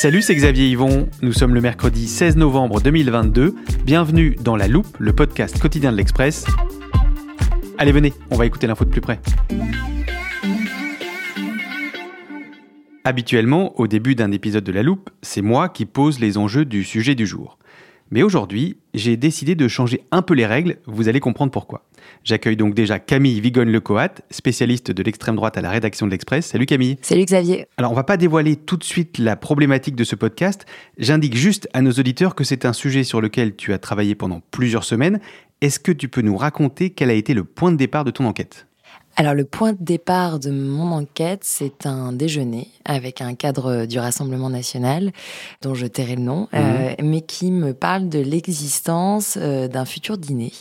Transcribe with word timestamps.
Salut, 0.00 0.22
c'est 0.22 0.36
Xavier 0.36 0.68
Yvon. 0.68 1.08
Nous 1.22 1.32
sommes 1.32 1.56
le 1.56 1.60
mercredi 1.60 2.06
16 2.06 2.36
novembre 2.36 2.80
2022. 2.80 3.56
Bienvenue 3.84 4.36
dans 4.40 4.54
La 4.54 4.68
Loupe, 4.68 4.96
le 5.00 5.12
podcast 5.12 5.58
quotidien 5.58 5.90
de 5.90 5.96
l'Express. 5.96 6.46
Allez, 7.78 7.90
venez, 7.90 8.14
on 8.30 8.36
va 8.36 8.46
écouter 8.46 8.68
l'info 8.68 8.84
de 8.84 8.90
plus 8.90 9.00
près. 9.00 9.18
Habituellement, 13.02 13.76
au 13.80 13.88
début 13.88 14.14
d'un 14.14 14.30
épisode 14.30 14.62
de 14.62 14.70
La 14.70 14.84
Loupe, 14.84 15.10
c'est 15.20 15.42
moi 15.42 15.68
qui 15.68 15.84
pose 15.84 16.20
les 16.20 16.38
enjeux 16.38 16.64
du 16.64 16.84
sujet 16.84 17.16
du 17.16 17.26
jour. 17.26 17.58
Mais 18.10 18.22
aujourd'hui, 18.22 18.78
j'ai 18.94 19.18
décidé 19.18 19.54
de 19.54 19.68
changer 19.68 20.00
un 20.12 20.22
peu 20.22 20.32
les 20.32 20.46
règles, 20.46 20.78
vous 20.86 21.08
allez 21.08 21.20
comprendre 21.20 21.52
pourquoi. 21.52 21.84
J'accueille 22.24 22.56
donc 22.56 22.74
déjà 22.74 22.98
Camille 22.98 23.38
Vigogne-Lecoat, 23.40 24.14
spécialiste 24.30 24.90
de 24.90 25.02
l'extrême 25.02 25.36
droite 25.36 25.58
à 25.58 25.60
la 25.60 25.70
rédaction 25.70 26.06
de 26.06 26.12
l'Express. 26.12 26.46
Salut 26.46 26.64
Camille. 26.64 26.96
Salut 27.02 27.26
Xavier. 27.26 27.66
Alors 27.76 27.92
on 27.92 27.94
va 27.94 28.04
pas 28.04 28.16
dévoiler 28.16 28.56
tout 28.56 28.78
de 28.78 28.84
suite 28.84 29.18
la 29.18 29.36
problématique 29.36 29.94
de 29.94 30.04
ce 30.04 30.16
podcast, 30.16 30.64
j'indique 30.96 31.36
juste 31.36 31.68
à 31.74 31.82
nos 31.82 31.92
auditeurs 31.92 32.34
que 32.34 32.44
c'est 32.44 32.64
un 32.64 32.72
sujet 32.72 33.04
sur 33.04 33.20
lequel 33.20 33.56
tu 33.56 33.74
as 33.74 33.78
travaillé 33.78 34.14
pendant 34.14 34.40
plusieurs 34.50 34.84
semaines. 34.84 35.20
Est-ce 35.60 35.78
que 35.78 35.92
tu 35.92 36.08
peux 36.08 36.22
nous 36.22 36.36
raconter 36.36 36.90
quel 36.90 37.10
a 37.10 37.14
été 37.14 37.34
le 37.34 37.44
point 37.44 37.72
de 37.72 37.76
départ 37.76 38.04
de 38.04 38.10
ton 38.10 38.24
enquête? 38.24 38.67
Alors 39.18 39.34
le 39.34 39.44
point 39.44 39.72
de 39.72 39.82
départ 39.82 40.38
de 40.38 40.52
mon 40.52 40.92
enquête, 40.92 41.40
c'est 41.42 41.86
un 41.86 42.12
déjeuner 42.12 42.68
avec 42.84 43.20
un 43.20 43.34
cadre 43.34 43.84
du 43.84 43.98
Rassemblement 43.98 44.48
national, 44.48 45.10
dont 45.60 45.74
je 45.74 45.86
tairai 45.88 46.14
le 46.14 46.22
nom, 46.22 46.46
euh, 46.54 46.94
mais 47.02 47.22
qui 47.22 47.50
me 47.50 47.74
parle 47.74 48.08
de 48.08 48.20
l'existence 48.20 49.36
euh, 49.36 49.66
d'un 49.66 49.84
futur 49.84 50.18
dîner 50.18 50.52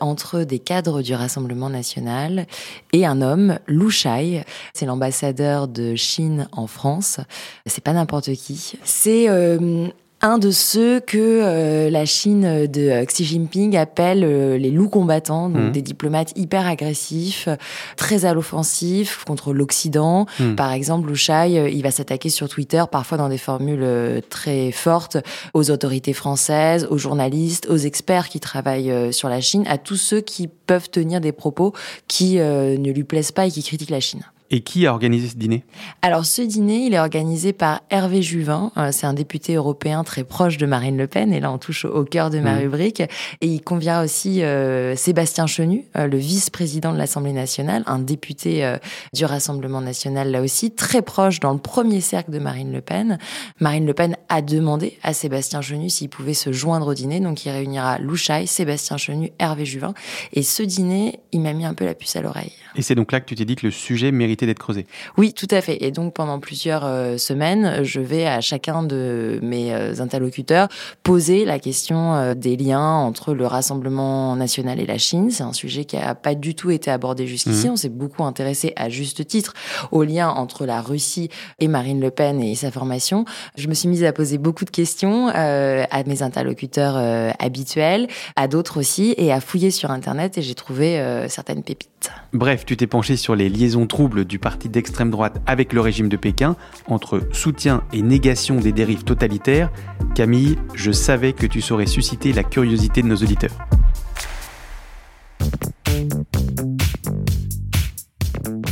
entre 0.00 0.44
des 0.44 0.58
cadres 0.58 1.02
du 1.02 1.14
Rassemblement 1.14 1.68
national 1.68 2.46
et 2.94 3.04
un 3.04 3.20
homme, 3.20 3.58
Lou 3.66 3.90
Shai. 3.90 4.42
C'est 4.72 4.86
l'ambassadeur 4.86 5.68
de 5.68 5.94
Chine 5.94 6.48
en 6.52 6.66
France. 6.66 7.20
C'est 7.66 7.84
pas 7.84 7.92
n'importe 7.92 8.32
qui. 8.32 8.78
C'est 8.84 9.28
euh, 9.28 9.88
un 10.20 10.38
de 10.38 10.50
ceux 10.50 10.98
que 10.98 11.16
euh, 11.18 11.90
la 11.90 12.04
Chine 12.04 12.66
de 12.66 13.04
Xi 13.04 13.24
Jinping 13.24 13.76
appelle 13.76 14.24
euh, 14.24 14.58
les 14.58 14.70
loups 14.70 14.88
combattants, 14.88 15.48
donc 15.48 15.68
mmh. 15.68 15.72
des 15.72 15.82
diplomates 15.82 16.32
hyper 16.36 16.66
agressifs, 16.66 17.48
très 17.96 18.24
à 18.24 18.34
l'offensif 18.34 19.24
contre 19.26 19.52
l'Occident. 19.52 20.26
Mmh. 20.40 20.54
Par 20.56 20.72
exemple, 20.72 21.10
euh, 21.10 21.70
il 21.70 21.82
va 21.82 21.90
s'attaquer 21.92 22.30
sur 22.30 22.48
Twitter, 22.48 22.82
parfois 22.90 23.16
dans 23.16 23.28
des 23.28 23.38
formules 23.38 23.86
très 24.28 24.72
fortes, 24.72 25.18
aux 25.54 25.70
autorités 25.70 26.12
françaises, 26.12 26.88
aux 26.90 26.98
journalistes, 26.98 27.68
aux 27.70 27.76
experts 27.76 28.28
qui 28.28 28.40
travaillent 28.40 29.12
sur 29.12 29.28
la 29.28 29.40
Chine, 29.40 29.64
à 29.68 29.78
tous 29.78 29.96
ceux 29.96 30.20
qui 30.20 30.48
peuvent 30.48 30.90
tenir 30.90 31.20
des 31.20 31.32
propos 31.32 31.72
qui 32.08 32.36
ne 32.36 32.90
lui 32.90 33.04
plaisent 33.04 33.32
pas 33.32 33.46
et 33.46 33.50
qui 33.50 33.62
critiquent 33.62 33.90
la 33.90 34.00
Chine. 34.00 34.22
Et 34.50 34.60
qui 34.60 34.86
a 34.86 34.92
organisé 34.92 35.28
ce 35.28 35.36
dîner? 35.36 35.64
Alors 36.00 36.24
ce 36.24 36.40
dîner, 36.40 36.86
il 36.86 36.94
est 36.94 36.98
organisé 36.98 37.52
par 37.52 37.82
Hervé 37.90 38.22
Juvin. 38.22 38.72
Euh, 38.78 38.90
c'est 38.92 39.06
un 39.06 39.12
député 39.12 39.54
européen 39.54 40.04
très 40.04 40.24
proche 40.24 40.56
de 40.56 40.64
Marine 40.64 40.96
Le 40.96 41.06
Pen. 41.06 41.32
Et 41.32 41.40
là, 41.40 41.52
on 41.52 41.58
touche 41.58 41.84
au 41.84 42.04
cœur 42.04 42.30
de 42.30 42.38
ma 42.40 42.54
mmh. 42.54 42.58
rubrique. 42.58 43.00
Et 43.00 43.46
il 43.46 43.60
convient 43.60 44.02
aussi 44.02 44.42
euh, 44.42 44.96
Sébastien 44.96 45.46
Chenu, 45.46 45.84
euh, 45.96 46.06
le 46.06 46.16
vice-président 46.16 46.92
de 46.92 46.98
l'Assemblée 46.98 47.32
nationale, 47.32 47.82
un 47.86 47.98
député 47.98 48.64
euh, 48.64 48.78
du 49.12 49.24
Rassemblement 49.24 49.80
national 49.80 50.30
là 50.30 50.40
aussi, 50.40 50.70
très 50.70 51.02
proche 51.02 51.40
dans 51.40 51.52
le 51.52 51.58
premier 51.58 52.00
cercle 52.00 52.30
de 52.30 52.38
Marine 52.38 52.72
Le 52.72 52.80
Pen. 52.80 53.18
Marine 53.60 53.86
Le 53.86 53.94
Pen 53.94 54.16
a 54.28 54.40
demandé 54.40 54.98
à 55.02 55.12
Sébastien 55.12 55.60
Chenu 55.60 55.90
s'il 55.90 56.08
pouvait 56.08 56.34
se 56.34 56.52
joindre 56.52 56.88
au 56.88 56.94
dîner. 56.94 57.20
Donc 57.20 57.44
il 57.44 57.50
réunira 57.50 57.98
Louchaï, 57.98 58.46
Sébastien 58.46 58.96
Chenu, 58.96 59.30
Hervé 59.38 59.66
Juvin. 59.66 59.92
Et 60.32 60.42
ce 60.42 60.62
dîner, 60.62 61.20
il 61.32 61.40
m'a 61.40 61.52
mis 61.52 61.66
un 61.66 61.74
peu 61.74 61.84
la 61.84 61.94
puce 61.94 62.16
à 62.16 62.22
l'oreille. 62.22 62.52
Et 62.76 62.82
c'est 62.82 62.94
donc 62.94 63.12
là 63.12 63.20
que 63.20 63.26
tu 63.26 63.34
t'es 63.34 63.44
dit 63.44 63.56
que 63.56 63.66
le 63.66 63.72
sujet 63.72 64.12
mérite 64.12 64.37
d'être 64.46 64.58
creusé. 64.58 64.86
Oui, 65.16 65.32
tout 65.32 65.48
à 65.50 65.60
fait. 65.60 65.82
Et 65.84 65.90
donc 65.90 66.14
pendant 66.14 66.38
plusieurs 66.38 66.84
euh, 66.84 67.16
semaines, 67.16 67.82
je 67.82 68.00
vais 68.00 68.26
à 68.26 68.40
chacun 68.40 68.82
de 68.82 69.38
mes 69.42 69.72
euh, 69.72 70.00
interlocuteurs 70.00 70.68
poser 71.02 71.44
la 71.44 71.58
question 71.58 72.14
euh, 72.14 72.34
des 72.34 72.56
liens 72.56 72.80
entre 72.80 73.34
le 73.34 73.46
Rassemblement 73.46 74.36
national 74.36 74.80
et 74.80 74.86
la 74.86 74.98
Chine. 74.98 75.30
C'est 75.30 75.42
un 75.42 75.52
sujet 75.52 75.84
qui 75.84 75.96
n'a 75.96 76.14
pas 76.14 76.34
du 76.34 76.54
tout 76.54 76.70
été 76.70 76.90
abordé 76.90 77.26
jusqu'ici. 77.26 77.68
Mmh. 77.68 77.72
On 77.72 77.76
s'est 77.76 77.88
beaucoup 77.88 78.24
intéressé 78.24 78.72
à 78.76 78.88
juste 78.88 79.26
titre 79.26 79.54
aux 79.90 80.04
liens 80.04 80.30
entre 80.30 80.66
la 80.66 80.80
Russie 80.80 81.28
et 81.58 81.68
Marine 81.68 82.00
Le 82.00 82.10
Pen 82.10 82.40
et 82.40 82.54
sa 82.54 82.70
formation. 82.70 83.24
Je 83.56 83.68
me 83.68 83.74
suis 83.74 83.88
mise 83.88 84.04
à 84.04 84.12
poser 84.12 84.38
beaucoup 84.38 84.64
de 84.64 84.70
questions 84.70 85.28
à 85.28 86.04
mes 86.04 86.22
interlocuteurs 86.22 86.96
habituels, 87.38 88.08
à 88.36 88.48
d'autres 88.48 88.78
aussi, 88.78 89.14
et 89.16 89.32
à 89.32 89.40
fouiller 89.40 89.70
sur 89.70 89.90
Internet 89.90 90.38
et 90.38 90.42
j'ai 90.42 90.54
trouvé 90.54 91.02
certaines 91.28 91.62
pépites. 91.62 92.10
Bref, 92.32 92.64
tu 92.66 92.76
t'es 92.76 92.86
penché 92.86 93.16
sur 93.16 93.34
les 93.34 93.48
liaisons 93.48 93.86
troubles 93.86 94.24
du 94.28 94.38
parti 94.38 94.68
d'extrême 94.68 95.10
droite 95.10 95.40
avec 95.46 95.72
le 95.72 95.80
régime 95.80 96.08
de 96.08 96.16
Pékin, 96.16 96.54
entre 96.86 97.26
soutien 97.32 97.82
et 97.92 98.02
négation 98.02 98.56
des 98.56 98.72
dérives 98.72 99.02
totalitaires. 99.02 99.70
Camille, 100.14 100.56
je 100.74 100.92
savais 100.92 101.32
que 101.32 101.46
tu 101.46 101.60
saurais 101.60 101.86
susciter 101.86 102.32
la 102.32 102.44
curiosité 102.44 103.02
de 103.02 103.08
nos 103.08 103.16
auditeurs. 103.16 103.56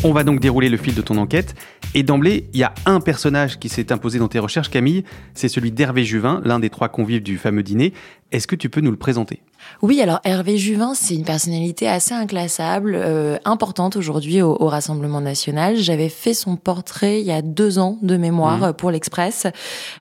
On 0.04 0.12
va 0.12 0.22
donc 0.22 0.38
dérouler 0.38 0.68
le 0.68 0.76
fil 0.76 0.94
de 0.94 1.02
ton 1.02 1.16
enquête. 1.16 1.56
Et 1.94 2.04
d'emblée, 2.04 2.48
il 2.52 2.60
y 2.60 2.62
a 2.62 2.74
un 2.84 3.00
personnage 3.00 3.58
qui 3.58 3.68
s'est 3.68 3.90
imposé 3.90 4.18
dans 4.20 4.28
tes 4.28 4.38
recherches, 4.38 4.70
Camille. 4.70 5.02
C'est 5.34 5.48
celui 5.48 5.72
d'Hervé 5.72 6.04
Juvin, 6.04 6.40
l'un 6.44 6.60
des 6.60 6.70
trois 6.70 6.88
convives 6.88 7.22
du 7.22 7.38
fameux 7.38 7.64
dîner. 7.64 7.92
Est-ce 8.30 8.46
que 8.46 8.54
tu 8.54 8.68
peux 8.68 8.80
nous 8.80 8.92
le 8.92 8.96
présenter? 8.96 9.42
Oui, 9.82 10.00
alors 10.00 10.20
Hervé 10.24 10.56
Juvin, 10.56 10.94
c'est 10.94 11.14
une 11.14 11.24
personnalité 11.24 11.86
assez 11.86 12.14
inclassable, 12.14 12.94
euh, 12.96 13.36
importante 13.44 13.96
aujourd'hui 13.96 14.40
au, 14.42 14.56
Rassemblement 14.66 15.20
national. 15.20 15.76
J'avais 15.76 16.08
fait 16.08 16.34
son 16.34 16.56
portrait 16.56 17.20
il 17.20 17.26
y 17.26 17.30
a 17.30 17.40
deux 17.40 17.78
ans 17.78 17.98
de 18.02 18.16
mémoire 18.16 18.58
mmh. 18.58 18.72
pour 18.72 18.90
l'Express. 18.90 19.46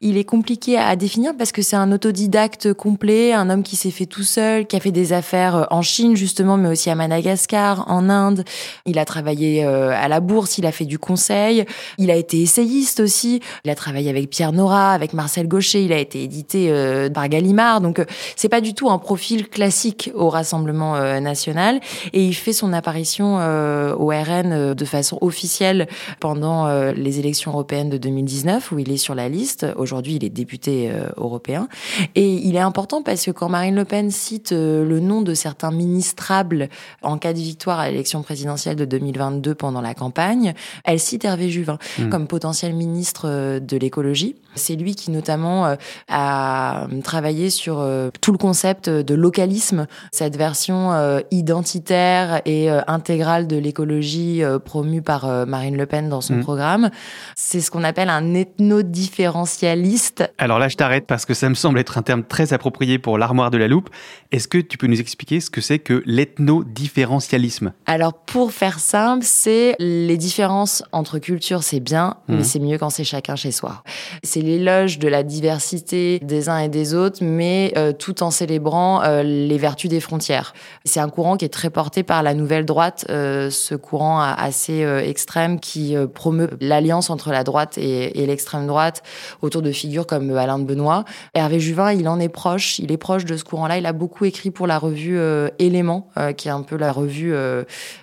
Il 0.02 0.18
est 0.18 0.24
compliqué 0.24 0.78
à 0.78 0.96
définir 0.96 1.34
parce 1.38 1.52
que 1.52 1.62
c'est 1.62 1.76
un 1.76 1.92
autodidacte 1.92 2.74
complet, 2.74 3.32
un 3.34 3.50
homme 3.50 3.64
qui 3.64 3.76
s'est 3.76 3.92
fait 3.92 4.08
tout 4.08 4.24
seul, 4.24 4.66
qui 4.66 4.76
a 4.76 4.80
fait 4.80 4.92
des 4.92 5.14
affaires 5.14 5.56
euh, 5.56 5.64
en 5.70 5.82
Chine 5.82 6.16
justement, 6.16 6.58
mais 6.58 6.70
aussi 6.70 6.90
à 6.90 6.96
Madagascar, 6.96 7.86
en 7.90 8.10
Inde. 8.10 8.44
Il 8.86 8.98
a 8.98 9.06
travaillé 9.06 9.64
euh, 9.66 9.92
à 9.92 10.08
la 10.08 10.20
bourse, 10.20 10.58
il 10.58 10.66
a 10.66 10.72
fait 10.72 10.86
du 10.86 10.98
conseil, 10.98 11.66
il 11.98 12.10
a 12.10 12.16
été 12.16 12.42
essayiste 12.42 13.02
aussi. 13.02 13.42
Il 13.66 13.70
a 13.70 13.76
travaillé 13.76 14.10
avec 14.10 14.30
Pierre 14.30 14.52
Nora, 14.52 14.94
avec 14.94 15.14
Marcel 15.14 15.48
Gaucher, 15.48 15.84
il 15.84 15.94
a 15.94 16.00
été 16.00 16.24
édité 16.24 16.72
par 17.14 17.30
Gallimard. 17.30 17.82
Donc 17.82 18.04
c'est 18.36 18.50
pas 18.50 18.62
du 18.62 18.74
tout 18.74 18.90
un 18.90 18.98
profil 18.98 19.48
classique 19.56 20.12
au 20.16 20.30
Rassemblement 20.30 20.98
euh, 20.98 21.22
national 21.22 21.80
et 22.12 22.26
il 22.26 22.34
fait 22.34 22.52
son 22.52 22.74
apparition 22.74 23.38
euh, 23.40 23.96
au 23.96 24.08
RN 24.08 24.52
euh, 24.52 24.74
de 24.74 24.84
façon 24.84 25.18
officielle 25.22 25.88
pendant 26.20 26.68
les 26.92 27.20
élections 27.20 27.52
européennes 27.52 27.90
de 27.90 27.98
2019 27.98 28.74
où 28.74 28.80
il 28.80 28.92
est 28.92 28.98
sur 28.98 29.16
la 29.16 29.30
liste. 29.30 29.66
Aujourd'hui, 29.78 30.16
il 30.16 30.26
est 30.26 30.30
député 30.30 30.92
européen 31.16 31.70
et 32.16 32.28
il 32.28 32.56
est 32.56 32.60
important 32.60 33.02
parce 33.02 33.24
que 33.24 33.32
quand 33.32 33.48
Marine 33.48 33.76
Le 33.76 33.86
Pen 33.86 34.12
cite 34.12 34.52
le 34.52 35.00
nom 35.00 35.22
de 35.22 35.34
certains 35.34 35.72
ministrables 35.72 36.68
en 37.02 37.18
cas 37.18 37.32
de 37.32 37.40
victoire 37.40 37.80
à 37.80 37.90
l'élection 37.90 38.24
présidentielle 38.24 38.76
de 38.76 38.86
2022 38.86 39.56
pendant 39.56 39.82
la 39.82 39.94
campagne, 39.94 40.54
elle 40.84 41.00
cite 41.00 41.24
Hervé 41.24 41.50
Juvin 41.50 41.78
mmh. 41.98 42.10
comme 42.10 42.28
potentiel 42.28 42.74
ministre 42.74 43.60
de 43.60 43.78
l'écologie. 43.78 44.36
C'est 44.56 44.76
lui 44.76 44.96
qui 44.96 45.12
notamment 45.12 45.76
a 46.10 46.88
travaillé 47.04 47.50
sur 47.50 47.86
tout 48.22 48.32
le 48.32 48.38
concept 48.38 48.90
de 48.90 49.14
localisme, 49.14 49.88
cette 50.12 50.38
version 50.38 50.94
euh, 50.94 51.22
identitaire 51.32 52.42
et 52.46 52.70
euh, 52.70 52.82
intégrale 52.88 53.48
de 53.48 53.58
l'écologie 53.58 54.44
euh, 54.44 54.60
promue 54.60 55.02
par 55.02 55.46
Marine 55.46 55.78
Le 55.78 55.86
Pen 55.86 56.10
dans 56.10 56.22
son 56.22 56.36
mm. 56.36 56.42
programme. 56.42 56.90
C'est 57.36 57.62
ce 57.62 57.72
qu'on 57.72 57.84
appelle 57.84 58.10
un 58.10 58.34
ethno-différentialiste. 58.34 60.32
Alors 60.38 60.60
là, 60.60 60.68
je 60.68 60.76
t'arrête 60.76 61.08
parce 61.08 61.26
que 61.26 61.34
ça 61.34 61.50
me 61.50 61.56
semble 61.56 61.80
être 61.80 61.98
un 61.98 62.02
terme 62.02 62.24
très 62.24 62.54
approprié 62.54 63.00
pour 63.00 63.18
l'armoire 63.18 63.50
de 63.52 63.58
la 63.58 63.68
loupe. 63.68 63.90
Est-ce 64.32 64.48
que 64.48 64.58
tu 64.58 64.78
peux 64.78 64.88
nous 64.88 65.00
expliquer 65.00 65.40
ce 65.40 65.50
que 65.50 65.62
c'est 65.62 65.80
que 65.80 66.04
l'ethno-différentialisme? 66.06 67.74
Alors 67.86 68.14
pour 68.14 68.52
faire 68.52 68.80
simple, 68.80 69.24
c'est 69.26 69.76
les 69.80 70.18
différences 70.18 70.84
entre 70.92 71.20
cultures, 71.20 71.64
c'est 71.64 71.80
bien, 71.80 72.18
mais 72.28 72.38
mm. 72.38 72.44
c'est 72.44 72.60
mieux 72.60 72.78
quand 72.78 72.90
c'est 72.90 73.04
chacun 73.04 73.36
chez 73.36 73.52
soi. 73.52 73.84
C'est 74.24 74.42
l'éloge 74.46 75.00
de 75.00 75.08
la 75.08 75.24
diversité 75.24 76.20
des 76.20 76.50
uns 76.50 76.60
et 76.60 76.70
des 76.70 76.94
autres, 76.94 77.20
mais 77.22 77.74
euh, 77.78 77.92
tout 77.92 78.24
en 78.24 78.32
célébrant 78.32 79.04
euh, 79.04 79.24
les 79.24 79.58
vertus 79.58 79.90
des 79.90 80.00
frontières. 80.00 80.54
C'est 80.86 81.00
un 81.00 81.10
courant 81.10 81.36
qui 81.36 81.46
est 81.46 81.50
très 81.50 81.70
porté 81.70 82.04
par 82.04 82.24
la 82.24 82.34
nouvelle 82.34 82.66
droite, 82.66 83.06
euh, 83.10 83.50
ce 83.50 83.76
courant 83.76 84.22
assez 84.22 84.82
extrême 85.04 85.60
qui 85.60 85.96
promeut 86.14 86.50
l'alliance 86.62 87.10
entre 87.10 87.32
la 87.32 87.44
droite 87.44 87.78
et, 87.78 88.22
et 88.22 88.26
l'extrême 88.26 88.68
droite 88.68 89.02
autour 89.42 89.62
de 89.62 89.72
figures 89.72 90.06
comme 90.06 90.36
Alain 90.38 90.60
de 90.60 90.64
Benoît. 90.64 91.06
Hervé 91.34 91.60
Juvin, 91.60 91.92
il 91.92 92.08
en 92.08 92.20
est 92.20 92.30
proche, 92.30 92.80
il 92.80 92.92
est 92.92 92.98
proche 92.98 93.26
de 93.26 93.36
ce 93.38 93.44
courant-là. 93.44 93.78
Il 93.78 93.86
a 93.86 93.94
beaucoup 93.94 94.26
écrit 94.26 94.52
pour 94.52 94.68
la 94.68 94.78
revue 94.78 95.20
Éléments, 95.60 96.10
qui 96.38 96.48
est 96.48 96.52
un 96.52 96.62
peu 96.62 96.78
la 96.78 96.92
revue 96.92 97.36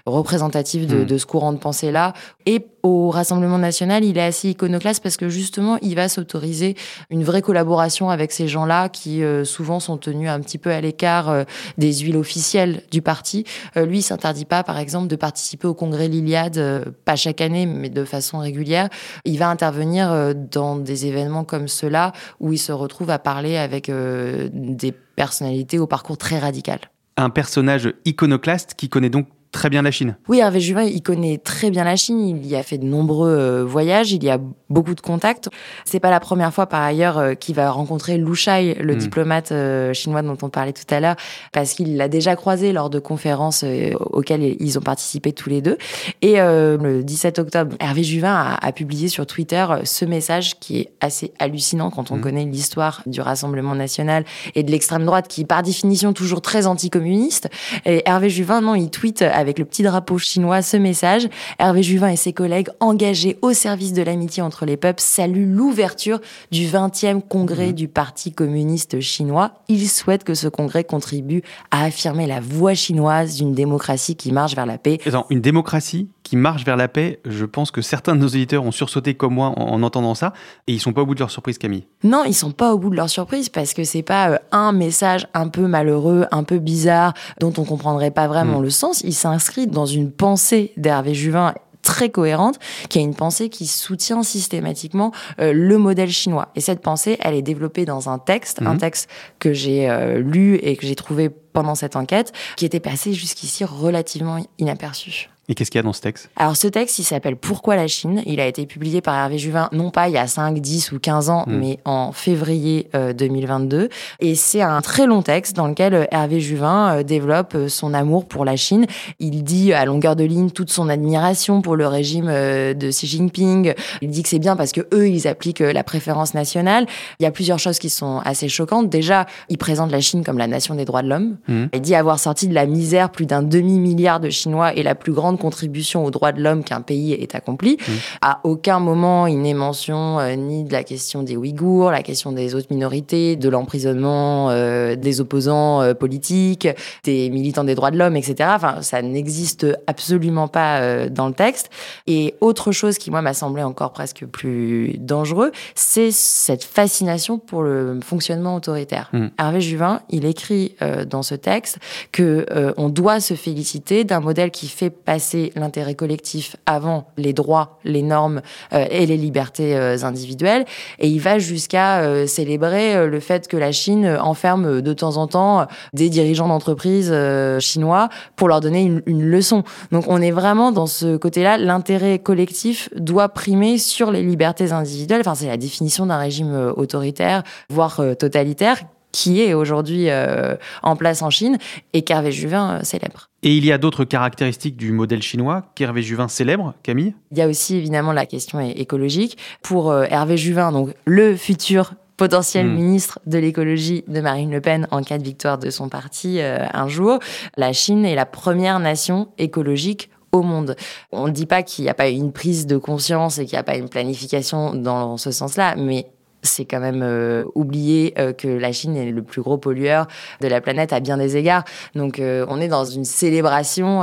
représentative 0.06 0.86
de, 0.86 1.02
mmh. 1.02 1.04
de 1.04 1.18
ce 1.18 1.26
courant 1.26 1.52
de 1.52 1.58
pensée-là. 1.58 2.12
Et 2.46 2.66
au 2.82 3.11
Rassemblement 3.11 3.58
national, 3.58 4.05
il 4.05 4.19
est 4.19 4.23
assez 4.23 4.50
iconoclaste 4.50 5.02
parce 5.02 5.17
que 5.17 5.29
justement, 5.29 5.79
il 5.82 5.94
va 5.94 6.08
s'autoriser 6.08 6.76
une 7.11 7.23
vraie 7.23 7.43
collaboration 7.43 8.11
avec 8.11 8.32
ces 8.32 8.49
gens-là 8.49 8.88
qui 8.88 9.23
euh, 9.23 9.44
souvent 9.44 9.81
sont 9.81 9.99
tenus 9.99 10.29
un 10.29 10.40
petit 10.40 10.58
peu 10.58 10.70
à 10.70 10.81
l'écart 10.81 11.29
euh, 11.29 11.44
des 11.79 11.93
huiles 11.93 12.17
officielles 12.17 12.82
du 12.90 13.00
parti. 13.00 13.44
Euh, 13.76 13.87
lui, 13.87 13.99
il 13.99 14.02
s'interdit 14.02 14.44
pas, 14.44 14.64
par 14.64 14.79
exemple, 14.79 15.08
de 15.08 15.17
participer 15.17 15.69
au 15.69 15.75
congrès 15.75 16.08
Liliade, 16.08 16.93
pas 17.05 17.17
chaque 17.17 17.40
année, 17.40 17.67
mais 17.67 17.88
de 17.88 18.05
façon 18.05 18.38
régulière. 18.38 18.88
Il 19.25 19.38
va 19.38 19.49
intervenir 19.49 20.34
dans 20.34 20.76
des 20.76 21.06
événements 21.06 21.44
comme 21.44 21.69
ceux-là 21.69 22.12
où 22.40 22.52
il 22.52 22.58
se 22.58 22.73
retrouve 22.73 23.11
à 23.11 23.19
parler 23.19 23.56
avec 23.56 23.90
des 23.90 24.93
personnalités 24.93 25.79
au 25.79 25.87
parcours 25.87 26.19
très 26.19 26.38
radical. 26.38 26.79
Un 27.17 27.31
personnage 27.31 27.93
iconoclaste 28.05 28.75
qui 28.75 28.88
connaît 28.88 29.11
donc 29.11 29.26
très 29.52 29.69
bien 29.69 29.82
la 29.82 29.90
Chine. 29.90 30.16
Oui, 30.28 30.38
Hervé 30.38 30.60
Juvin, 30.60 30.82
il 30.82 31.02
connaît 31.02 31.38
très 31.38 31.70
bien 31.70 31.84
la 31.84 31.94
Chine. 31.94 32.20
Il 32.20 32.46
y 32.46 32.56
a 32.56 32.62
fait 32.62 32.78
de 32.78 32.87
nombreux 32.87 33.31
euh, 33.31 33.64
voyages. 33.64 34.10
Il 34.12 34.25
y 34.25 34.31
a 34.31 34.40
beaucoup 34.70 34.94
de 34.94 35.00
contacts. 35.00 35.49
C'est 35.84 36.00
pas 36.00 36.10
la 36.10 36.20
première 36.20 36.52
fois, 36.52 36.66
par 36.66 36.82
ailleurs, 36.82 37.19
euh, 37.19 37.34
qu'il 37.34 37.54
va 37.54 37.70
rencontrer 37.70 38.16
Lu 38.16 38.34
Shai, 38.34 38.75
le 38.81 38.94
hmm. 38.94 38.99
diplomate 38.99 39.52
euh, 39.52 39.93
chinois 39.93 40.22
dont 40.22 40.38
on 40.43 40.49
parlait 40.49 40.72
tout 40.72 40.93
à 40.93 41.00
l'heure, 41.00 41.16
parce 41.52 41.75
qu'il 41.75 41.99
l'a 41.99 42.08
déjà 42.08 42.34
croisé 42.34 42.72
lors 42.72 42.88
de 42.88 42.99
conférences 42.99 43.64
auxquelles 44.00 44.56
ils 44.58 44.78
ont 44.78 44.82
participé 44.82 45.32
tous 45.32 45.50
les 45.50 45.60
deux. 45.60 45.76
Et 46.22 46.37
le 46.37 47.02
17 47.02 47.38
octobre, 47.38 47.76
Hervé 47.78 48.02
Juvin 48.02 48.56
a, 48.60 48.72
publié 48.72 49.08
sur 49.08 49.26
Twitter 49.26 49.66
ce 49.84 50.05
message 50.06 50.58
qui 50.58 50.78
est 50.78 50.93
assez 51.00 51.32
hallucinant 51.38 51.90
quand 51.90 52.10
on 52.10 52.16
hmm. 52.16 52.20
connaît 52.20 52.44
l'histoire 52.44 53.02
du 53.06 53.20
Rassemblement 53.20 53.75
national 53.75 54.25
et 54.55 54.62
de 54.62 54.70
l'extrême 54.70 55.05
droite, 55.05 55.28
qui 55.28 55.44
par 55.44 55.62
définition 55.62 56.14
toujours 56.14 56.40
très 56.40 56.66
anticommuniste. 56.66 57.50
Et 57.84 58.02
Hervé 58.06 58.31
Juvin, 58.31 58.62
non, 58.62 58.75
il 58.75 58.90
tweet 58.90 59.22
avec 59.42 59.58
le 59.58 59.66
petit 59.66 59.82
drapeau 59.82 60.16
chinois 60.16 60.62
ce 60.62 60.78
message. 60.78 61.28
Hervé 61.58 61.82
Juvin 61.82 62.08
et 62.08 62.16
ses 62.16 62.32
collègues 62.32 62.68
engagés 62.80 63.38
au 63.42 63.52
service 63.52 63.92
de 63.92 64.00
l'amitié 64.02 64.42
entre 64.42 64.64
les 64.64 64.78
peuples 64.78 65.02
saluent 65.02 65.52
l'ouverture 65.52 66.20
du 66.50 66.66
20e 66.66 67.20
congrès 67.20 67.68
mhm. 67.68 67.72
du 67.72 67.88
Parti 67.88 68.32
communiste 68.32 69.00
chinois. 69.00 69.52
Ils 69.68 69.88
souhaitent 69.88 70.24
que 70.24 70.34
ce 70.34 70.48
congrès 70.48 70.84
contribue 70.84 71.42
à 71.70 71.84
affirmer 71.84 72.26
la 72.26 72.40
voie 72.40 72.74
chinoise 72.74 73.36
d'une 73.36 73.52
démocratie 73.52 74.16
qui 74.16 74.32
marche 74.32 74.54
vers 74.54 74.66
la 74.66 74.78
paix. 74.78 74.98
Attends, 75.04 75.26
une 75.28 75.40
démocratie 75.40 76.08
qui 76.22 76.36
marche 76.36 76.64
vers 76.64 76.76
la 76.76 76.88
paix, 76.88 77.20
je 77.24 77.44
pense 77.44 77.70
que 77.70 77.82
certains 77.82 78.14
de 78.14 78.20
nos 78.20 78.28
éditeurs 78.28 78.64
ont 78.64 78.72
sursauté 78.72 79.14
comme 79.14 79.34
moi 79.34 79.52
en, 79.56 79.82
entendant 79.82 80.14
ça, 80.14 80.32
et 80.66 80.72
ils 80.72 80.80
sont 80.80 80.92
pas 80.92 81.02
au 81.02 81.06
bout 81.06 81.14
de 81.14 81.20
leur 81.20 81.30
surprise, 81.30 81.58
Camille. 81.58 81.86
Non, 82.04 82.24
ils 82.24 82.34
sont 82.34 82.52
pas 82.52 82.72
au 82.72 82.78
bout 82.78 82.90
de 82.90 82.96
leur 82.96 83.10
surprise 83.10 83.48
parce 83.48 83.74
que 83.74 83.84
c'est 83.84 84.02
pas 84.02 84.30
euh, 84.30 84.38
un 84.52 84.72
message 84.72 85.26
un 85.34 85.48
peu 85.48 85.66
malheureux, 85.66 86.26
un 86.30 86.44
peu 86.44 86.58
bizarre, 86.58 87.14
dont 87.40 87.52
on 87.58 87.64
comprendrait 87.64 88.10
pas 88.10 88.28
vraiment 88.28 88.60
mm. 88.60 88.64
le 88.64 88.70
sens. 88.70 89.00
Il 89.02 89.14
s'inscrit 89.14 89.66
dans 89.66 89.86
une 89.86 90.10
pensée 90.10 90.72
d'Hervé 90.76 91.14
Juvin 91.14 91.54
très 91.82 92.10
cohérente, 92.10 92.58
qui 92.88 92.98
a 92.98 93.02
une 93.02 93.14
pensée 93.14 93.48
qui 93.48 93.66
soutient 93.66 94.22
systématiquement 94.22 95.12
euh, 95.40 95.52
le 95.52 95.78
modèle 95.78 96.10
chinois. 96.10 96.48
Et 96.54 96.60
cette 96.60 96.80
pensée, 96.80 97.19
elle 97.20 97.34
est 97.34 97.42
développée 97.42 97.84
dans 97.84 98.08
un 98.08 98.19
texte, 98.19 98.62
un 98.62 98.74
mm. 98.74 98.78
texte 98.78 99.10
que 99.38 99.52
j'ai 99.52 99.90
euh, 99.90 100.19
lu 100.19 100.56
et 100.62 100.76
que 100.76 100.86
j'ai 100.86 100.94
trouvé 100.94 101.28
pendant 101.28 101.74
cette 101.74 101.96
enquête, 101.96 102.32
qui 102.56 102.64
était 102.64 102.80
passé 102.80 103.12
jusqu'ici 103.12 103.64
relativement 103.64 104.38
inaperçu. 104.58 105.28
Et 105.52 105.54
qu'est-ce 105.54 105.70
qu'il 105.70 105.81
y 105.81 105.81
a 105.81 105.82
dans 105.82 105.93
ce 105.93 106.00
texte? 106.00 106.31
Alors 106.37 106.56
ce 106.56 106.66
texte, 106.66 106.99
il 106.99 107.04
s'appelle 107.04 107.37
Pourquoi 107.37 107.76
la 107.76 107.87
Chine? 107.87 108.22
Il 108.25 108.40
a 108.40 108.46
été 108.46 108.64
publié 108.64 109.02
par 109.02 109.14
Hervé 109.14 109.37
Juvin, 109.37 109.69
non 109.72 109.90
pas 109.90 110.08
il 110.08 110.14
y 110.14 110.16
a 110.16 110.26
5, 110.26 110.58
10 110.58 110.93
ou 110.93 110.99
15 110.99 111.28
ans, 111.28 111.44
hmm. 111.46 111.54
mais 111.54 111.78
en 111.84 112.12
février 112.12 112.88
2022. 112.94 113.76
Euh, 113.76 113.88
et 114.20 114.34
c'est 114.34 114.62
un 114.62 114.81
très 114.81 115.06
long 115.06 115.20
texte 115.20 115.54
dans 115.54 115.69
lequel 115.69 115.93
euh, 115.93 116.04
Hervé 116.10 116.40
Juvin 116.40 117.00
euh, 117.00 117.02
développe 117.02 117.54
son 117.69 117.93
amour 117.93 118.25
pour 118.25 118.46
la 118.46 118.56
Chine. 118.56 118.87
Il 119.19 119.44
dit 119.44 119.75
à 119.75 119.84
longueur 119.84 120.16
de 120.16 120.25
ligne 120.25 120.49
toute 120.49 120.70
son 120.70 120.88
admiration 120.88 121.60
pour 121.60 121.76
le 121.76 121.87
régime 121.87 122.28
de 122.28 122.88
Xi 122.88 123.06
Jinping. 123.06 123.75
Il 124.00 124.08
dit 124.08 124.22
que 124.22 124.31
c'est 124.31 124.38
bien 124.38 124.56
parce 124.56 124.72
que 124.72 124.81
eux, 124.94 125.10
ils 125.10 125.28
appliquent 125.28 125.60
la 125.60 125.84
préférence 125.84 126.32
nationale. 126.32 126.87
Il 127.20 127.25
y 127.25 127.26
a 127.26 127.31
plusieurs 127.31 127.58
choses 127.58 127.78
qui 127.78 127.90
sont 127.90 128.22
assez 128.25 128.48
choquantes. 128.48 128.88
Déjà, 128.88 129.26
il 129.50 129.58
présente 129.58 129.90
la 129.90 130.00
Chine 130.00 130.25
comme 130.25 130.38
la 130.38 130.46
nation 130.46 130.75
des 130.75 130.87
droits 130.87 131.02
de 131.02 131.10
l'homme. 131.10 131.37
Hmm. 131.46 131.66
Il 131.75 131.82
dit 131.82 131.94
avoir 131.94 132.19
sorti 132.19 132.48
de 132.48 132.55
la 132.55 132.64
misère 132.64 133.10
plus 133.10 133.26
d'un 133.26 133.43
demi-milliard 133.43 134.19
de 134.19 134.31
Chinois 134.31 134.75
et 134.75 134.82
la 134.82 134.94
plus 134.94 135.12
grande 135.12 135.38
contribution 135.42 136.04
aux 136.04 136.12
droits 136.12 136.30
de 136.30 136.40
l'homme 136.40 136.62
qu'un 136.62 136.82
pays 136.82 137.14
ait 137.14 137.34
accompli. 137.34 137.76
Mmh. 137.76 137.92
À 138.20 138.40
aucun 138.44 138.78
moment, 138.78 139.26
il 139.26 139.40
n'est 139.42 139.54
mention 139.54 140.20
euh, 140.20 140.36
ni 140.36 140.62
de 140.62 140.72
la 140.72 140.84
question 140.84 141.24
des 141.24 141.36
Ouïghours, 141.36 141.90
la 141.90 142.02
question 142.02 142.30
des 142.30 142.54
autres 142.54 142.68
minorités, 142.70 143.34
de 143.34 143.48
l'emprisonnement 143.48 144.50
euh, 144.50 144.94
des 144.94 145.20
opposants 145.20 145.82
euh, 145.82 145.94
politiques, 145.94 146.68
des 147.02 147.28
militants 147.30 147.64
des 147.64 147.74
droits 147.74 147.90
de 147.90 147.98
l'homme, 147.98 148.14
etc. 148.14 148.50
Enfin, 148.54 148.82
ça 148.82 149.02
n'existe 149.02 149.66
absolument 149.88 150.46
pas 150.46 151.08
dans 151.08 151.26
le 151.26 151.34
texte. 151.34 151.70
Et 152.06 152.34
autre 152.40 152.70
chose 152.70 152.98
qui, 152.98 153.10
moi, 153.10 153.20
m'a 153.20 153.34
semblé 153.34 153.64
encore 153.64 153.92
presque 153.92 154.24
plus 154.26 154.96
dangereux, 154.98 155.50
c'est 155.74 156.12
cette 156.12 156.62
fascination 156.62 157.38
pour 157.38 157.62
le 157.62 157.98
fonctionnement 158.04 158.54
autoritaire. 158.54 159.10
Mmh. 159.12 159.26
Hervé 159.38 159.60
Juvin, 159.60 160.00
il 160.08 160.24
écrit 160.24 160.76
dans 161.08 161.22
ce 161.22 161.34
texte 161.34 161.78
que 162.12 162.46
on 162.76 162.88
doit 162.88 163.20
se 163.20 163.34
féliciter 163.34 164.04
d'un 164.04 164.20
modèle 164.20 164.50
qui 164.50 164.68
fait 164.68 164.90
passer 164.90 165.21
l'intérêt 165.56 165.94
collectif 165.94 166.56
avant 166.66 167.06
les 167.16 167.32
droits, 167.32 167.78
les 167.84 168.02
normes 168.02 168.42
euh, 168.72 168.86
et 168.90 169.06
les 169.06 169.16
libertés 169.16 169.76
euh, 169.76 169.96
individuelles. 170.02 170.64
Et 170.98 171.08
il 171.08 171.20
va 171.20 171.38
jusqu'à 171.38 172.00
euh, 172.00 172.26
célébrer 172.26 173.06
le 173.06 173.20
fait 173.20 173.48
que 173.48 173.56
la 173.56 173.72
Chine 173.72 174.06
enferme 174.20 174.80
de 174.80 174.92
temps 174.92 175.16
en 175.16 175.26
temps 175.26 175.66
des 175.92 176.08
dirigeants 176.08 176.48
d'entreprises 176.48 177.14
chinois 177.58 178.08
pour 178.36 178.48
leur 178.48 178.60
donner 178.60 178.82
une, 178.82 179.02
une, 179.06 179.22
leçon. 179.22 179.62
Donc 179.90 180.04
on 180.08 180.20
est 180.20 180.30
vraiment 180.30 180.72
dans 180.72 180.86
ce 180.86 181.16
côté-là, 181.16 181.58
l'intérêt 181.58 182.19
collectif 182.19 182.88
doit 182.96 183.28
primer 183.28 183.78
sur 183.78 184.10
les 184.10 184.22
libertés 184.22 184.72
individuelles. 184.72 185.20
Enfin, 185.20 185.34
c'est 185.34 185.46
la 185.46 185.56
définition 185.56 186.06
d'un 186.06 186.19
régime 186.19 186.72
autoritaire, 186.76 187.42
voire 187.69 188.00
totalitaire 188.19 188.78
qui 189.12 189.42
est 189.42 189.54
aujourd'hui 189.54 190.08
euh, 190.08 190.56
en 190.82 190.96
place 190.96 191.22
en 191.22 191.30
Chine 191.30 191.58
et 191.92 192.02
qu'Hervé 192.02 192.32
Juvin 192.32 192.78
euh, 192.78 192.82
célèbre. 192.82 193.28
Et 193.42 193.56
il 193.56 193.64
y 193.64 193.72
a 193.72 193.78
d'autres 193.78 194.04
caractéristiques 194.04 194.76
du 194.76 194.92
modèle 194.92 195.22
chinois 195.22 195.66
qu'Hervé 195.74 196.02
Juvin 196.02 196.28
célèbre, 196.28 196.74
Camille? 196.82 197.14
Il 197.31 197.38
y 197.38 197.42
a 197.42 197.48
aussi 197.48 197.76
évidemment 197.76 198.12
la 198.12 198.26
question 198.26 198.60
écologique. 198.60 199.36
Pour 199.62 199.90
euh, 199.90 200.06
Hervé 200.08 200.36
Juvin, 200.36 200.72
donc 200.72 200.94
le 201.04 201.36
futur 201.36 201.92
potentiel 202.16 202.66
hmm. 202.66 202.74
ministre 202.74 203.19
de 203.26 203.38
l'écologie 203.38 204.04
de 204.08 204.20
Marine 204.20 204.50
Le 204.50 204.60
Pen 204.60 204.86
en 204.90 205.02
cas 205.02 205.19
de 205.19 205.24
victoire 205.24 205.58
de 205.58 205.70
son 205.70 205.88
parti 205.88 206.40
un 206.40 206.86
jour, 206.86 207.19
la 207.56 207.72
Chine 207.72 208.04
est 208.04 208.14
la 208.14 208.26
première 208.26 208.78
nation 208.78 209.28
écologique 209.38 210.10
au 210.31 210.42
monde. 210.42 210.76
On 211.10 211.26
ne 211.26 211.32
dit 211.32 211.46
pas 211.46 211.62
qu'il 211.62 211.84
n'y 211.84 211.90
a 211.90 211.94
pas 211.94 212.08
une 212.08 212.32
prise 212.32 212.66
de 212.66 212.76
conscience 212.76 213.38
et 213.38 213.44
qu'il 213.44 213.56
n'y 213.56 213.60
a 213.60 213.64
pas 213.64 213.76
une 213.76 213.88
planification 213.88 214.74
dans 214.74 215.16
ce 215.16 215.31
sens-là, 215.31 215.74
mais 215.76 216.06
c'est 216.43 216.65
quand 216.65 216.81
même 216.81 217.03
euh, 217.03 217.44
oublier 217.55 218.15
euh, 218.19 218.32
que 218.32 218.49
la 218.49 218.72
Chine 218.72 218.96
est 218.96 219.11
le 219.11 219.22
plus 219.22 219.43
gros 219.43 219.58
pollueur 219.58 220.06
de 220.41 220.49
la 220.49 220.61
planète 220.61 220.93
à 220.93 221.01
bien 221.01 221.17
des 221.17 221.37
égards. 221.37 221.65
Donc 221.94 222.19
euh, 222.19 222.44
on 222.49 222.61
est 222.61 222.69
dans 222.69 222.84
une 222.84 223.05
célébration 223.05 224.03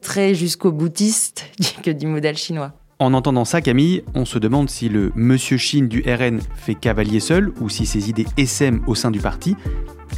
très 0.00 0.34
jusqu'au 0.34 0.72
boutiste 0.72 1.46
que 1.82 1.90
du 1.90 2.06
modèle 2.06 2.36
chinois. 2.36 2.72
En 2.98 3.14
entendant 3.14 3.44
ça, 3.44 3.60
Camille, 3.60 4.02
on 4.14 4.24
se 4.24 4.38
demande 4.38 4.68
si 4.68 4.88
le 4.88 5.10
monsieur 5.14 5.56
Chine 5.56 5.88
du 5.88 6.02
RN 6.06 6.40
fait 6.54 6.74
cavalier 6.74 7.20
seul 7.20 7.52
ou 7.60 7.68
si 7.68 7.86
ses 7.86 8.10
idées 8.10 8.26
SM 8.36 8.82
au 8.86 8.94
sein 8.94 9.10
du 9.10 9.20
parti. 9.20 9.56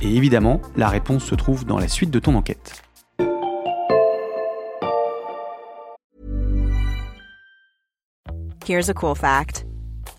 Et 0.01 0.17
évidemment, 0.17 0.61
la 0.77 0.89
réponse 0.89 1.25
se 1.25 1.35
trouve 1.35 1.65
dans 1.65 1.79
la 1.79 1.89
suite 1.89 2.11
de 2.11 2.19
ton 2.19 2.35
enquête. 2.35 2.83
Here's 8.65 8.89
a 8.89 8.95
cool 8.95 9.17
fact. 9.17 9.65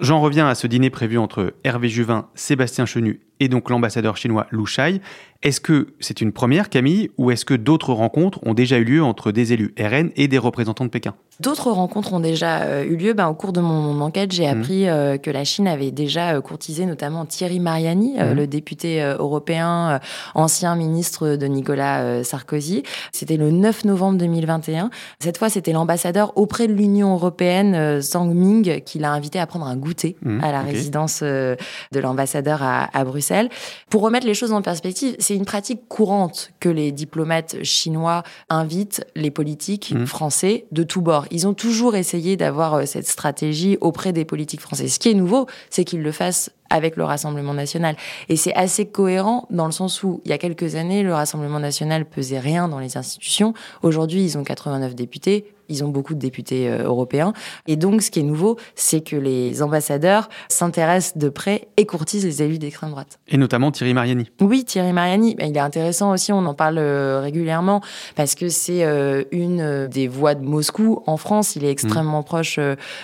j'en 0.00 0.20
reviens 0.20 0.48
à 0.48 0.54
ce 0.54 0.66
dîner 0.66 0.90
prévu 0.90 1.18
entre 1.18 1.54
Hervé 1.64 1.88
Juvin, 1.88 2.28
Sébastien 2.34 2.86
Chenu 2.86 3.20
et 3.40 3.48
donc 3.48 3.70
l'ambassadeur 3.70 4.16
chinois 4.16 4.46
Lu 4.50 4.66
Shai. 4.66 5.00
Est-ce 5.42 5.62
que 5.62 5.94
c'est 6.00 6.20
une 6.20 6.32
première, 6.32 6.68
Camille, 6.68 7.10
ou 7.16 7.30
est-ce 7.30 7.46
que 7.46 7.54
d'autres 7.54 7.94
rencontres 7.94 8.40
ont 8.44 8.52
déjà 8.52 8.76
eu 8.76 8.84
lieu 8.84 9.02
entre 9.02 9.32
des 9.32 9.54
élus 9.54 9.74
RN 9.80 10.10
et 10.14 10.28
des 10.28 10.36
représentants 10.36 10.84
de 10.84 10.90
Pékin? 10.90 11.14
D'autres 11.40 11.70
rencontres 11.70 12.12
ont 12.12 12.20
déjà 12.20 12.60
euh, 12.60 12.84
eu 12.84 12.96
lieu. 12.96 13.14
Ben, 13.14 13.26
au 13.28 13.34
cours 13.34 13.54
de 13.54 13.62
mon, 13.62 13.98
enquête, 14.02 14.32
j'ai 14.32 14.46
mmh. 14.46 14.58
appris 14.58 14.86
euh, 14.86 15.16
que 15.16 15.30
la 15.30 15.44
Chine 15.44 15.66
avait 15.66 15.92
déjà 15.92 16.34
euh, 16.34 16.42
courtisé 16.42 16.84
notamment 16.84 17.24
Thierry 17.24 17.58
Mariani, 17.58 18.16
mmh. 18.18 18.32
le 18.32 18.46
député 18.46 19.00
européen, 19.00 19.98
ancien 20.34 20.76
ministre 20.76 21.36
de 21.36 21.46
Nicolas 21.46 22.22
Sarkozy. 22.22 22.82
C'était 23.10 23.38
le 23.38 23.50
9 23.50 23.86
novembre 23.86 24.18
2021. 24.18 24.90
Cette 25.20 25.38
fois, 25.38 25.48
c'était 25.48 25.72
l'ambassadeur 25.72 26.36
auprès 26.36 26.68
de 26.68 26.74
l'Union 26.74 27.14
européenne, 27.14 28.02
Zhang 28.02 28.34
Ming, 28.34 28.82
qui 28.82 28.98
l'a 28.98 29.12
invité 29.12 29.38
à 29.38 29.46
prendre 29.46 29.66
un 29.66 29.76
goûter 29.76 30.16
mmh, 30.20 30.44
à 30.44 30.52
la 30.52 30.60
résidence 30.60 31.22
de 31.22 31.56
l'ambassadeur 31.94 32.62
à, 32.62 32.90
à 32.92 33.04
Bruxelles. 33.04 33.29
Pour 33.88 34.02
remettre 34.02 34.26
les 34.26 34.34
choses 34.34 34.52
en 34.52 34.62
perspective, 34.62 35.16
c'est 35.18 35.34
une 35.34 35.44
pratique 35.44 35.88
courante 35.88 36.52
que 36.60 36.68
les 36.68 36.92
diplomates 36.92 37.62
chinois 37.62 38.22
invitent 38.48 39.04
les 39.14 39.30
politiques 39.30 39.92
mmh. 39.94 40.06
français 40.06 40.66
de 40.72 40.82
tous 40.82 41.00
bords. 41.00 41.26
Ils 41.30 41.46
ont 41.46 41.54
toujours 41.54 41.96
essayé 41.96 42.36
d'avoir 42.36 42.74
euh, 42.74 42.86
cette 42.86 43.06
stratégie 43.06 43.78
auprès 43.80 44.12
des 44.12 44.24
politiques 44.24 44.60
français. 44.60 44.88
Ce 44.88 44.98
qui 44.98 45.10
est 45.10 45.14
nouveau, 45.14 45.46
c'est 45.70 45.84
qu'ils 45.84 46.02
le 46.02 46.12
fassent 46.12 46.50
avec 46.70 46.96
le 46.96 47.04
Rassemblement 47.04 47.54
national. 47.54 47.96
Et 48.28 48.36
c'est 48.36 48.54
assez 48.54 48.86
cohérent 48.86 49.46
dans 49.50 49.66
le 49.66 49.72
sens 49.72 50.02
où, 50.02 50.20
il 50.24 50.30
y 50.30 50.34
a 50.34 50.38
quelques 50.38 50.76
années, 50.76 51.02
le 51.02 51.12
Rassemblement 51.12 51.60
national 51.60 52.04
pesait 52.04 52.38
rien 52.38 52.68
dans 52.68 52.78
les 52.78 52.96
institutions. 52.96 53.54
Aujourd'hui, 53.82 54.22
ils 54.22 54.38
ont 54.38 54.44
89 54.44 54.94
députés 54.94 55.52
ils 55.70 55.84
ont 55.84 55.88
beaucoup 55.88 56.14
de 56.14 56.18
députés 56.18 56.68
euh, 56.68 56.84
européens. 56.84 57.32
Et 57.66 57.76
donc, 57.76 58.02
ce 58.02 58.10
qui 58.10 58.20
est 58.20 58.24
nouveau, 58.24 58.58
c'est 58.74 59.00
que 59.00 59.16
les 59.16 59.62
ambassadeurs 59.62 60.28
s'intéressent 60.48 61.16
de 61.16 61.28
près 61.28 61.68
et 61.76 61.86
courtisent 61.86 62.24
les 62.24 62.42
élus 62.42 62.58
d'extrême 62.58 62.90
droite. 62.90 63.18
Et 63.28 63.36
notamment 63.36 63.70
Thierry 63.70 63.94
Mariani. 63.94 64.30
Oui, 64.40 64.64
Thierry 64.64 64.92
Mariani. 64.92 65.36
Ben, 65.36 65.48
il 65.48 65.56
est 65.56 65.60
intéressant 65.60 66.12
aussi, 66.12 66.32
on 66.32 66.44
en 66.44 66.54
parle 66.54 66.78
euh, 66.78 67.20
régulièrement, 67.20 67.80
parce 68.16 68.34
que 68.34 68.48
c'est 68.48 68.84
euh, 68.84 69.22
une 69.30 69.86
des 69.86 70.08
voix 70.08 70.34
de 70.34 70.44
Moscou 70.44 71.02
en 71.06 71.16
France. 71.16 71.54
Il 71.56 71.64
est 71.64 71.70
extrêmement 71.70 72.20
mm. 72.20 72.24
proche 72.24 72.58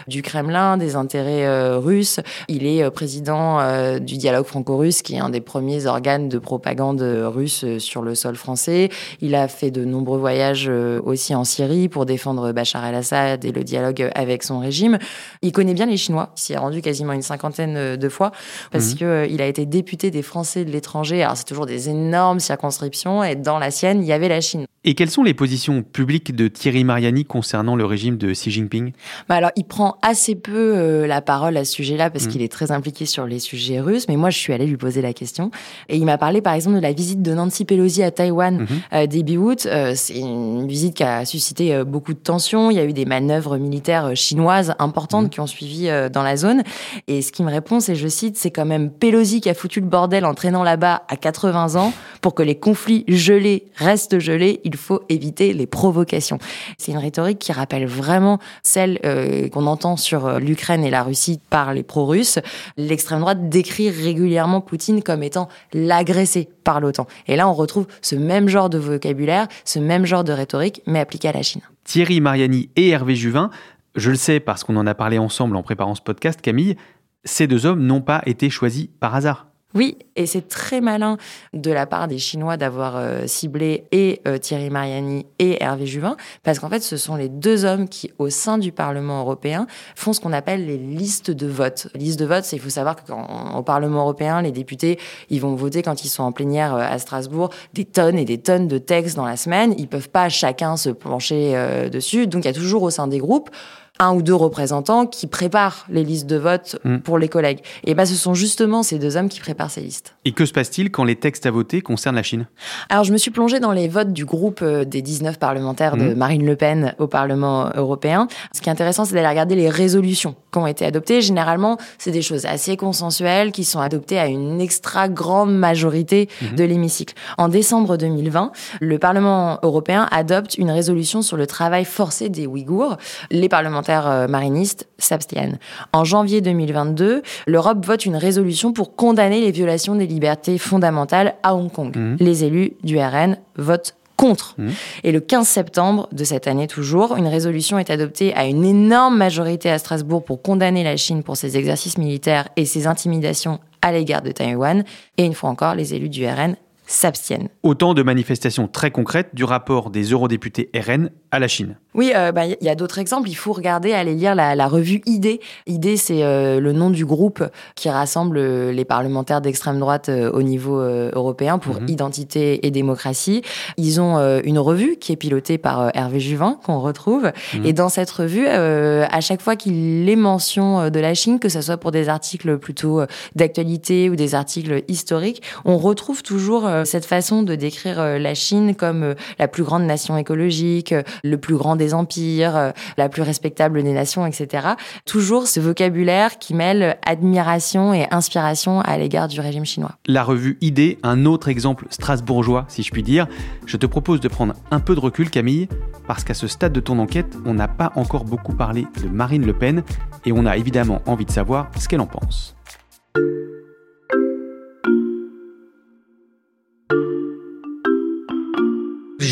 du 0.08 0.22
Kremlin, 0.22 0.76
des 0.76 0.96
intérêts 0.96 1.76
russes. 1.76 2.20
Il 2.48 2.66
est 2.66 2.90
président 2.90 3.55
du 4.00 4.16
dialogue 4.16 4.46
franco-russe, 4.46 5.02
qui 5.02 5.14
est 5.14 5.18
un 5.18 5.30
des 5.30 5.40
premiers 5.40 5.86
organes 5.86 6.28
de 6.28 6.38
propagande 6.38 7.00
russe 7.00 7.64
sur 7.78 8.02
le 8.02 8.14
sol 8.14 8.36
français. 8.36 8.90
Il 9.20 9.34
a 9.34 9.48
fait 9.48 9.70
de 9.70 9.84
nombreux 9.84 10.18
voyages 10.18 10.70
aussi 11.04 11.34
en 11.34 11.44
Syrie 11.44 11.88
pour 11.88 12.06
défendre 12.06 12.52
Bachar 12.52 12.84
el-Assad 12.84 13.44
et 13.44 13.52
le 13.52 13.64
dialogue 13.64 14.10
avec 14.14 14.42
son 14.42 14.58
régime. 14.58 14.98
Il 15.42 15.52
connaît 15.52 15.74
bien 15.74 15.86
les 15.86 15.96
Chinois. 15.96 16.32
Il 16.36 16.40
s'y 16.40 16.52
est 16.52 16.58
rendu 16.58 16.82
quasiment 16.82 17.12
une 17.12 17.22
cinquantaine 17.22 17.96
de 17.96 18.08
fois 18.08 18.32
parce 18.70 18.90
mhm. 18.90 18.94
qu'il 18.94 19.06
euh, 19.06 19.36
a 19.38 19.46
été 19.46 19.66
député 19.66 20.10
des 20.10 20.22
Français 20.22 20.64
de 20.64 20.70
l'étranger. 20.70 21.22
Alors, 21.22 21.36
c'est 21.36 21.44
toujours 21.44 21.66
des 21.66 21.88
énormes 21.88 22.40
circonscriptions 22.40 23.22
et 23.24 23.36
dans 23.36 23.58
la 23.58 23.70
sienne, 23.70 24.02
il 24.02 24.06
y 24.06 24.12
avait 24.12 24.28
la 24.28 24.40
Chine. 24.40 24.66
Et 24.86 24.94
quelles 24.94 25.10
sont 25.10 25.22
les 25.22 25.34
positions 25.34 25.82
publiques 25.82 26.34
de 26.34 26.48
Thierry 26.48 26.84
Mariani 26.84 27.24
concernant 27.24 27.76
le 27.76 27.84
régime 27.84 28.16
de 28.16 28.32
Xi 28.32 28.50
Jinping? 28.50 28.92
Bah 29.28 29.34
Alors, 29.34 29.50
il 29.56 29.64
prend 29.64 29.96
assez 30.00 30.34
peu 30.34 30.76
euh, 30.76 31.06
la 31.06 31.20
parole 31.20 31.56
à 31.56 31.64
ce 31.64 31.72
sujet-là 31.72 32.08
parce 32.08 32.24
mhm. 32.24 32.30
qu'il 32.32 32.42
est 32.42 32.52
très 32.52 32.72
impliqué 32.72 33.04
sur 33.04 33.26
les 33.26 33.40
sujets 33.40 33.80
russes. 33.80 34.06
Mais 34.08 34.16
moi, 34.16 34.30
je 34.30 34.38
suis 34.38 34.52
allée 34.52 34.66
lui 34.66 34.76
poser 34.76 35.02
la 35.02 35.12
question. 35.12 35.50
Et 35.88 35.96
il 35.96 36.04
m'a 36.04 36.16
parlé, 36.16 36.40
par 36.40 36.54
exemple, 36.54 36.76
de 36.76 36.82
la 36.82 36.92
visite 36.92 37.20
de 37.20 37.34
Nancy 37.34 37.64
Pelosi 37.64 38.02
à 38.02 38.10
Taïwan 38.10 38.58
mhm. 38.58 38.66
euh, 38.94 39.06
début 39.06 39.36
août. 39.36 39.68
c'est 39.94 40.18
une 40.18 40.66
visite 40.66 40.94
qui 40.94 41.02
a 41.02 41.24
suscité 41.24 41.84
beaucoup 41.84 42.14
de 42.14 42.18
tensions 42.18 42.46
il 42.70 42.76
y 42.76 42.80
a 42.80 42.84
eu 42.84 42.92
des 42.92 43.04
manœuvres 43.04 43.56
militaires 43.58 44.06
euh, 44.06 44.14
chinoises 44.14 44.74
importantes 44.78 45.26
mmh. 45.26 45.30
qui 45.30 45.40
ont 45.40 45.46
suivi 45.46 45.88
euh, 45.88 46.08
dans 46.08 46.22
la 46.22 46.36
zone. 46.36 46.62
Et 47.06 47.22
ce 47.22 47.32
qui 47.32 47.42
me 47.42 47.50
répond, 47.50 47.80
c'est, 47.80 47.94
je 47.94 48.08
cite, 48.08 48.36
c'est 48.36 48.50
quand 48.50 48.64
même 48.64 48.90
Pelosi 48.90 49.40
qui 49.40 49.48
a 49.48 49.54
foutu 49.54 49.80
le 49.80 49.86
bordel 49.86 50.24
en 50.24 50.34
traînant 50.34 50.62
là-bas 50.62 51.02
à 51.08 51.16
80 51.16 51.76
ans. 51.76 51.92
Pour 52.20 52.34
que 52.34 52.42
les 52.42 52.56
conflits 52.56 53.04
gelés 53.08 53.66
restent 53.76 54.18
gelés, 54.18 54.60
il 54.64 54.75
faut 54.76 55.02
éviter 55.08 55.52
les 55.52 55.66
provocations. 55.66 56.38
C'est 56.78 56.92
une 56.92 56.98
rhétorique 56.98 57.38
qui 57.38 57.52
rappelle 57.52 57.86
vraiment 57.86 58.38
celle 58.62 58.98
euh, 59.04 59.48
qu'on 59.48 59.66
entend 59.66 59.96
sur 59.96 60.38
l'Ukraine 60.38 60.84
et 60.84 60.90
la 60.90 61.02
Russie 61.02 61.40
par 61.50 61.74
les 61.74 61.82
pro-russes. 61.82 62.38
L'extrême 62.76 63.20
droite 63.20 63.48
décrit 63.48 63.90
régulièrement 63.90 64.60
Poutine 64.60 65.02
comme 65.02 65.22
étant 65.22 65.48
l'agressé 65.72 66.48
par 66.64 66.80
l'OTAN. 66.80 67.06
Et 67.26 67.36
là, 67.36 67.48
on 67.48 67.52
retrouve 67.54 67.86
ce 68.02 68.16
même 68.16 68.48
genre 68.48 68.70
de 68.70 68.78
vocabulaire, 68.78 69.48
ce 69.64 69.78
même 69.78 70.04
genre 70.04 70.24
de 70.24 70.32
rhétorique, 70.32 70.82
mais 70.86 71.00
appliqué 71.00 71.28
à 71.28 71.32
la 71.32 71.42
Chine. 71.42 71.62
Thierry 71.84 72.20
Mariani 72.20 72.70
et 72.76 72.88
Hervé 72.88 73.14
Juvin, 73.14 73.50
je 73.94 74.10
le 74.10 74.16
sais 74.16 74.40
parce 74.40 74.64
qu'on 74.64 74.76
en 74.76 74.86
a 74.86 74.94
parlé 74.94 75.18
ensemble 75.18 75.56
en 75.56 75.62
préparant 75.62 75.94
ce 75.94 76.02
podcast, 76.02 76.40
Camille, 76.40 76.76
ces 77.24 77.46
deux 77.46 77.66
hommes 77.66 77.84
n'ont 77.84 78.00
pas 78.00 78.22
été 78.26 78.50
choisis 78.50 78.88
par 79.00 79.14
hasard. 79.14 79.48
Oui, 79.74 79.98
et 80.14 80.26
c'est 80.26 80.48
très 80.48 80.80
malin 80.80 81.18
de 81.52 81.70
la 81.72 81.86
part 81.86 82.06
des 82.08 82.18
Chinois 82.18 82.56
d'avoir 82.56 82.96
euh, 82.96 83.26
ciblé 83.26 83.84
et 83.90 84.22
euh, 84.26 84.38
Thierry 84.38 84.70
Mariani 84.70 85.26
et 85.38 85.62
Hervé 85.62 85.86
Juvin, 85.86 86.16
parce 86.44 86.60
qu'en 86.60 86.70
fait, 86.70 86.80
ce 86.80 86.96
sont 86.96 87.16
les 87.16 87.28
deux 87.28 87.64
hommes 87.64 87.88
qui, 87.88 88.12
au 88.18 88.30
sein 88.30 88.58
du 88.58 88.70
Parlement 88.70 89.20
européen, 89.20 89.66
font 89.96 90.12
ce 90.12 90.20
qu'on 90.20 90.32
appelle 90.32 90.66
les 90.66 90.78
listes 90.78 91.32
de 91.32 91.46
vote. 91.46 91.88
Liste 91.94 92.18
de 92.18 92.24
vote, 92.24 92.44
c'est 92.44 92.56
il 92.56 92.62
faut 92.62 92.70
savoir 92.70 92.96
qu'au 92.96 93.62
Parlement 93.62 94.02
européen, 94.02 94.40
les 94.40 94.52
députés, 94.52 94.98
ils 95.30 95.40
vont 95.40 95.54
voter 95.56 95.82
quand 95.82 96.04
ils 96.04 96.08
sont 96.08 96.22
en 96.22 96.32
plénière 96.32 96.74
euh, 96.74 96.80
à 96.80 96.98
Strasbourg 96.98 97.50
des 97.74 97.84
tonnes 97.84 98.18
et 98.18 98.24
des 98.24 98.38
tonnes 98.38 98.68
de 98.68 98.78
textes 98.78 99.16
dans 99.16 99.26
la 99.26 99.36
semaine. 99.36 99.74
Ils 99.78 99.88
peuvent 99.88 100.08
pas 100.08 100.28
chacun 100.28 100.76
se 100.76 100.90
pencher 100.90 101.54
dessus, 101.90 102.26
donc 102.26 102.44
il 102.44 102.46
y 102.46 102.50
a 102.50 102.54
toujours 102.54 102.82
au 102.82 102.90
sein 102.90 103.08
des 103.08 103.18
groupes 103.18 103.50
un 103.98 104.14
ou 104.14 104.22
deux 104.22 104.34
représentants 104.34 105.06
qui 105.06 105.26
préparent 105.26 105.86
les 105.88 106.04
listes 106.04 106.26
de 106.26 106.36
vote 106.36 106.78
mm. 106.84 106.98
pour 106.98 107.18
les 107.18 107.28
collègues. 107.28 107.60
Et 107.84 107.94
ben, 107.94 108.04
ce 108.04 108.14
sont 108.14 108.34
justement 108.34 108.82
ces 108.82 108.98
deux 108.98 109.16
hommes 109.16 109.28
qui 109.28 109.40
préparent 109.40 109.70
ces 109.70 109.80
listes. 109.80 110.16
Et 110.24 110.32
que 110.32 110.44
se 110.44 110.52
passe-t-il 110.52 110.90
quand 110.90 111.04
les 111.04 111.16
textes 111.16 111.46
à 111.46 111.50
voter 111.50 111.80
concernent 111.80 112.16
la 112.16 112.22
Chine? 112.22 112.46
Alors, 112.88 113.04
je 113.04 113.12
me 113.12 113.18
suis 113.18 113.30
plongée 113.30 113.60
dans 113.60 113.72
les 113.72 113.88
votes 113.88 114.12
du 114.12 114.24
groupe 114.24 114.60
euh, 114.62 114.84
des 114.84 115.02
19 115.02 115.38
parlementaires 115.38 115.96
de 115.96 116.14
mm. 116.14 116.14
Marine 116.14 116.46
Le 116.46 116.56
Pen 116.56 116.94
au 116.98 117.06
Parlement 117.06 117.70
européen. 117.74 118.28
Ce 118.52 118.60
qui 118.60 118.68
est 118.68 118.72
intéressant, 118.72 119.04
c'est 119.04 119.14
d'aller 119.14 119.28
regarder 119.28 119.54
les 119.54 119.70
résolutions 119.70 120.34
qui 120.52 120.58
ont 120.58 120.66
été 120.66 120.84
adoptées. 120.84 121.20
Généralement, 121.20 121.78
c'est 121.98 122.10
des 122.10 122.22
choses 122.22 122.46
assez 122.46 122.76
consensuelles 122.76 123.52
qui 123.52 123.64
sont 123.64 123.80
adoptées 123.80 124.18
à 124.18 124.26
une 124.26 124.60
extra 124.60 125.08
grande 125.08 125.56
majorité 125.56 126.28
mm-hmm. 126.28 126.54
de 126.54 126.64
l'hémicycle. 126.64 127.14
En 127.38 127.48
décembre 127.48 127.96
2020, 127.96 128.52
le 128.80 128.98
Parlement 128.98 129.58
européen 129.62 130.08
adopte 130.10 130.58
une 130.58 130.70
résolution 130.70 131.22
sur 131.22 131.36
le 131.36 131.46
travail 131.46 131.84
forcé 131.84 132.28
des 132.28 132.46
Ouïghours. 132.46 132.96
Les 133.30 133.48
parlementaires 133.48 133.85
euh, 133.88 134.28
marinistes 134.28 134.88
s'abstiennent. 134.98 135.58
En 135.92 136.04
janvier 136.04 136.40
2022, 136.40 137.22
l'Europe 137.46 137.84
vote 137.84 138.06
une 138.06 138.16
résolution 138.16 138.72
pour 138.72 138.96
condamner 138.96 139.40
les 139.40 139.50
violations 139.50 139.94
des 139.94 140.06
libertés 140.06 140.58
fondamentales 140.58 141.34
à 141.42 141.54
Hong 141.54 141.70
Kong. 141.70 141.96
Mmh. 141.96 142.16
Les 142.20 142.44
élus 142.44 142.72
du 142.82 142.98
RN 142.98 143.36
votent 143.56 143.94
contre. 144.16 144.54
Mmh. 144.58 144.68
Et 145.04 145.12
le 145.12 145.20
15 145.20 145.46
septembre 145.46 146.08
de 146.12 146.24
cette 146.24 146.46
année 146.46 146.66
toujours, 146.66 147.16
une 147.16 147.26
résolution 147.26 147.78
est 147.78 147.90
adoptée 147.90 148.34
à 148.34 148.46
une 148.46 148.64
énorme 148.64 149.16
majorité 149.16 149.70
à 149.70 149.78
Strasbourg 149.78 150.24
pour 150.24 150.42
condamner 150.42 150.84
la 150.84 150.96
Chine 150.96 151.22
pour 151.22 151.36
ses 151.36 151.56
exercices 151.56 151.98
militaires 151.98 152.48
et 152.56 152.64
ses 152.64 152.86
intimidations 152.86 153.60
à 153.82 153.92
l'égard 153.92 154.22
de 154.22 154.32
Taïwan. 154.32 154.84
Et 155.18 155.24
une 155.24 155.34
fois 155.34 155.50
encore, 155.50 155.74
les 155.74 155.94
élus 155.94 156.08
du 156.08 156.26
RN 156.26 156.56
s'abstiennent. 156.86 157.48
Autant 157.62 157.94
de 157.94 158.02
manifestations 158.02 158.68
très 158.68 158.90
concrètes 158.90 159.34
du 159.34 159.44
rapport 159.44 159.90
des 159.90 160.04
eurodéputés 160.04 160.70
RN 160.74 161.10
à 161.30 161.38
la 161.38 161.48
Chine. 161.48 161.76
Oui, 161.94 162.10
il 162.12 162.16
euh, 162.16 162.32
bah, 162.32 162.46
y 162.46 162.68
a 162.68 162.74
d'autres 162.74 162.98
exemples. 162.98 163.28
Il 163.28 163.34
faut 163.34 163.52
regarder, 163.52 163.92
aller 163.92 164.14
lire 164.14 164.34
la, 164.34 164.68
revue 164.68 165.02
ID. 165.06 165.40
ID, 165.66 165.96
c'est 165.96 166.22
euh, 166.22 166.60
le 166.60 166.72
nom 166.72 166.90
du 166.90 167.04
groupe 167.04 167.42
qui 167.74 167.88
rassemble 167.88 168.38
euh, 168.38 168.72
les 168.72 168.84
parlementaires 168.84 169.40
d'extrême 169.40 169.78
droite 169.78 170.08
au 170.08 170.42
niveau 170.42 170.78
européen 170.78 171.58
pour 171.58 171.80
mhm. 171.80 171.88
identité 171.88 172.66
et 172.66 172.70
démocratie. 172.70 173.42
Ils 173.76 174.00
ont 174.00 174.18
une 174.42 174.58
revue 174.58 174.96
qui 174.96 175.12
est 175.12 175.16
pilotée 175.16 175.58
par 175.58 175.90
Hervé 175.94 176.20
Juvin, 176.20 176.58
qu'on 176.64 176.80
retrouve. 176.80 177.32
Mhm. 177.54 177.66
Et 177.66 177.72
dans 177.72 177.88
cette 177.88 178.10
revue, 178.10 178.46
à 178.46 179.20
chaque 179.20 179.40
fois 179.40 179.56
qu'il 179.56 180.08
est 180.08 180.16
mention 180.16 180.90
de 180.90 181.00
la 181.00 181.14
Chine, 181.14 181.38
que 181.38 181.48
ce 181.48 181.60
soit 181.60 181.76
pour 181.76 181.90
des 181.90 182.08
articles 182.08 182.58
plutôt 182.58 183.02
d'actualité 183.34 184.10
ou 184.10 184.16
des 184.16 184.34
articles 184.34 184.82
historiques, 184.88 185.42
on 185.64 185.78
retrouve 185.78 186.22
toujours 186.22 186.68
cette 186.84 187.04
façon 187.04 187.42
de 187.42 187.54
décrire 187.54 188.18
la 188.18 188.34
Chine 188.34 188.74
comme 188.74 189.14
la 189.38 189.48
plus 189.48 189.62
grande 189.62 189.84
nation 189.84 190.16
écologique, 190.16 190.94
le 191.24 191.38
plus 191.38 191.56
grand 191.56 191.76
des 191.76 191.94
empires, 191.94 192.56
euh, 192.56 192.70
la 192.96 193.08
plus 193.08 193.22
respectable 193.22 193.82
des 193.82 193.92
nations, 193.92 194.26
etc. 194.26 194.68
Toujours 195.04 195.46
ce 195.46 195.60
vocabulaire 195.60 196.38
qui 196.38 196.54
mêle 196.54 196.96
admiration 197.04 197.94
et 197.94 198.06
inspiration 198.10 198.80
à 198.80 198.96
l'égard 198.98 199.28
du 199.28 199.40
régime 199.40 199.64
chinois. 199.64 199.92
La 200.06 200.22
revue 200.22 200.58
ID, 200.60 200.98
un 201.02 201.24
autre 201.24 201.48
exemple 201.48 201.86
strasbourgeois, 201.90 202.64
si 202.68 202.82
je 202.82 202.90
puis 202.90 203.02
dire. 203.02 203.26
Je 203.66 203.76
te 203.76 203.86
propose 203.86 204.20
de 204.20 204.28
prendre 204.28 204.54
un 204.70 204.80
peu 204.80 204.94
de 204.94 205.00
recul, 205.00 205.30
Camille, 205.30 205.68
parce 206.06 206.24
qu'à 206.24 206.34
ce 206.34 206.46
stade 206.46 206.72
de 206.72 206.80
ton 206.80 206.98
enquête, 206.98 207.36
on 207.44 207.54
n'a 207.54 207.68
pas 207.68 207.92
encore 207.96 208.24
beaucoup 208.24 208.54
parlé 208.54 208.86
de 209.02 209.08
Marine 209.08 209.46
Le 209.46 209.52
Pen, 209.52 209.82
et 210.24 210.32
on 210.32 210.46
a 210.46 210.56
évidemment 210.56 211.02
envie 211.06 211.24
de 211.24 211.30
savoir 211.30 211.70
ce 211.78 211.88
qu'elle 211.88 212.00
en 212.00 212.06
pense. 212.06 212.56